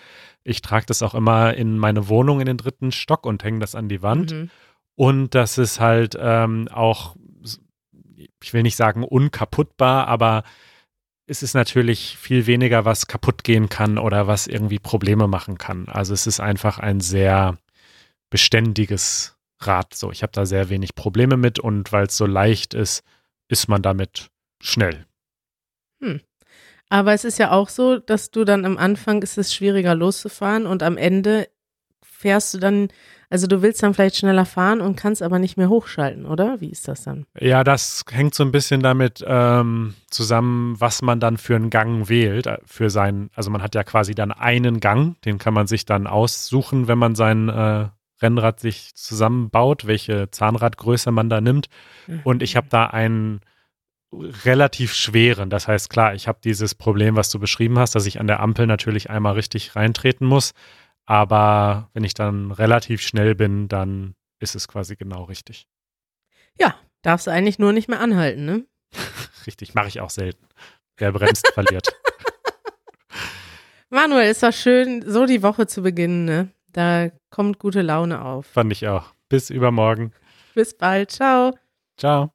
Ich 0.43 0.62
trage 0.62 0.88
das 0.88 1.02
auch 1.04 1.15
immer 1.15 1.54
in 1.54 1.78
meine 1.78 2.10
Wohnung 2.10 2.41
in 2.41 2.45
den 2.45 2.58
dritten 2.58 2.91
Stock 2.91 3.26
und 3.26 3.41
hänge 3.45 3.60
das 3.60 3.74
an 3.74 3.88
die 3.88 4.02
Wand. 4.02 4.34
Mhm. 4.34 4.50
Und 4.95 5.34
das 5.34 5.58
ist 5.58 5.80
halt 5.80 6.17
ähm, 6.19 6.67
auch, 6.74 7.15
ich 8.43 8.54
will 8.54 8.63
nicht 8.63 8.76
sagen 8.76 9.06
unkaputtbar, 9.06 10.10
aber 10.10 10.43
ist 11.32 11.44
es 11.44 11.54
natürlich 11.54 12.17
viel 12.17 12.46
weniger, 12.46 12.84
was 12.84 13.08
kaputt 13.08 13.46
gehen 13.46 13.70
kann 13.70 13.98
oder 13.98 14.28
was 14.28 14.48
irgendwie 14.48 14.80
Probleme 14.80 15.28
machen 15.28 15.58
kann. 15.58 15.88
Also 15.88 16.13
es 16.13 16.28
ist 16.28 16.41
einfach 16.41 16.78
ein 16.78 17.00
sehr 17.00 17.58
beständiges 18.30 19.38
Rad. 19.62 19.94
So, 19.94 20.12
ich 20.12 20.24
habe 20.24 20.34
da 20.34 20.46
sehr 20.46 20.67
wenig 20.67 20.94
Probleme 20.94 21.38
mit 21.38 21.58
und 21.58 21.94
weil 21.94 22.08
es 22.08 22.17
so 22.17 22.26
leicht 22.26 22.74
ist, 22.74 23.04
ist 23.48 23.70
man 23.70 23.82
damit 23.82 24.30
schnell. 24.62 25.06
Hm. 26.02 26.20
Aber 26.89 27.13
es 27.13 27.24
ist 27.24 27.39
ja 27.39 27.52
auch 27.52 27.70
so, 27.70 27.98
dass 27.98 28.32
du 28.32 28.44
dann 28.44 28.65
am 28.65 28.78
Anfang 28.78 29.22
ist 29.22 29.38
es 29.38 29.54
schwieriger 29.54 29.96
loszufahren 29.96 30.67
und 30.67 30.84
am 30.84 30.98
Ende 30.98 31.48
fährst 32.04 32.54
du 32.54 32.58
dann 32.58 32.89
also 33.32 33.48
du 33.48 33.62
willst 33.62 33.82
dann 33.82 33.94
vielleicht 33.94 34.17
schneller 34.17 34.46
fahren 34.46 34.82
und 34.82 34.98
kannst 34.98 35.24
aber 35.24 35.39
nicht 35.39 35.56
mehr 35.56 35.70
hochschalten, 35.70 36.26
oder? 36.26 36.60
Wie 36.60 36.70
ist 36.70 36.89
das 36.89 37.04
dann? 37.04 37.26
Ja, 37.39 37.63
das 37.63 38.04
hängt 38.12 38.36
so 38.36 38.44
ein 38.44 38.52
bisschen 38.52 38.82
damit 38.82 39.24
ähm, 39.26 39.96
zusammen, 40.10 40.76
was 40.80 41.02
man 41.02 41.22
dann 41.22 41.38
für 41.38 41.56
einen 41.56 41.70
Gang 41.70 42.10
wählt. 42.10 42.46
Äh, 42.46 42.58
für 42.65 42.89
sein, 42.89 43.30
also 43.34 43.50
man 43.50 43.63
hat 43.63 43.74
ja 43.74 43.84
quasi 43.84 44.13
dann 44.13 44.34
einen 44.34 44.82
Gang, 44.82 45.20
den 45.22 45.38
kann 45.38 45.54
man 45.54 45.65
sich 45.65 45.86
dann 45.86 46.08
aussuchen, 46.08 46.89
wenn 46.89 46.98
man 46.98 47.15
sein 47.15 47.48
äh, 47.48 47.88
Rennrad 48.22 48.60
sich 48.60 48.94
zusammenbaut, 48.96 49.88
welche 49.88 50.30
Zahnradgröße 50.30 51.12
man 51.12 51.30
da 51.30 51.39
nimmt. 51.39 51.70
Mhm. 52.08 52.20
Und 52.26 52.44
ich 52.44 52.58
habe 52.58 52.67
da 52.70 52.88
einen 52.88 53.39
relativ 54.44 54.94
schweren. 54.94 55.50
Das 55.50 55.70
heißt, 55.70 55.89
klar, 55.89 56.13
ich 56.15 56.28
habe 56.28 56.39
dieses 56.44 56.76
Problem, 56.76 57.15
was 57.15 57.30
du 57.30 57.39
beschrieben 57.39 57.80
hast, 57.80 57.96
dass 57.96 58.06
ich 58.06 58.20
an 58.20 58.28
der 58.28 58.41
Ampel 58.41 58.67
natürlich 58.67 59.10
einmal 59.10 59.34
richtig 59.34 59.76
reintreten 59.76 60.28
muss. 60.28 60.54
Aber 61.06 61.90
wenn 61.94 62.04
ich 62.04 62.14
dann 62.14 62.52
relativ 62.52 63.02
schnell 63.02 63.36
bin, 63.36 63.68
dann 63.68 64.16
ist 64.40 64.56
es 64.56 64.68
quasi 64.68 64.96
genau 64.96 65.24
richtig. 65.24 65.68
Ja, 66.60 66.76
darfst 67.02 67.28
du 67.28 67.32
eigentlich 67.32 67.60
nur 67.60 67.74
nicht 67.74 67.88
mehr 67.88 68.00
anhalten, 68.00 68.46
ne? 68.46 68.66
richtig, 69.48 69.74
mache 69.74 69.88
ich 69.88 70.02
auch 70.02 70.10
selten. 70.10 70.48
Wer 70.98 71.12
bremst, 71.12 71.48
verliert. 71.54 71.88
Manuel, 73.90 74.32
ist 74.32 74.44
doch 74.44 74.54
schön, 74.54 75.04
so 75.06 75.26
die 75.26 75.44
Woche 75.44 75.68
zu 75.68 75.82
beginnen, 75.82 76.26
ne? 76.26 76.50
Da 76.72 77.10
kommt 77.30 77.60
gute 77.60 77.82
Laune 77.82 78.24
auf. 78.24 78.46
Fand 78.46 78.72
ich 78.72 78.88
auch. 78.88 79.14
Bis 79.28 79.50
übermorgen. 79.50 80.14
Bis 80.54 80.78
bald. 80.78 81.12
Ciao. 81.12 81.58
Ciao. 81.98 82.32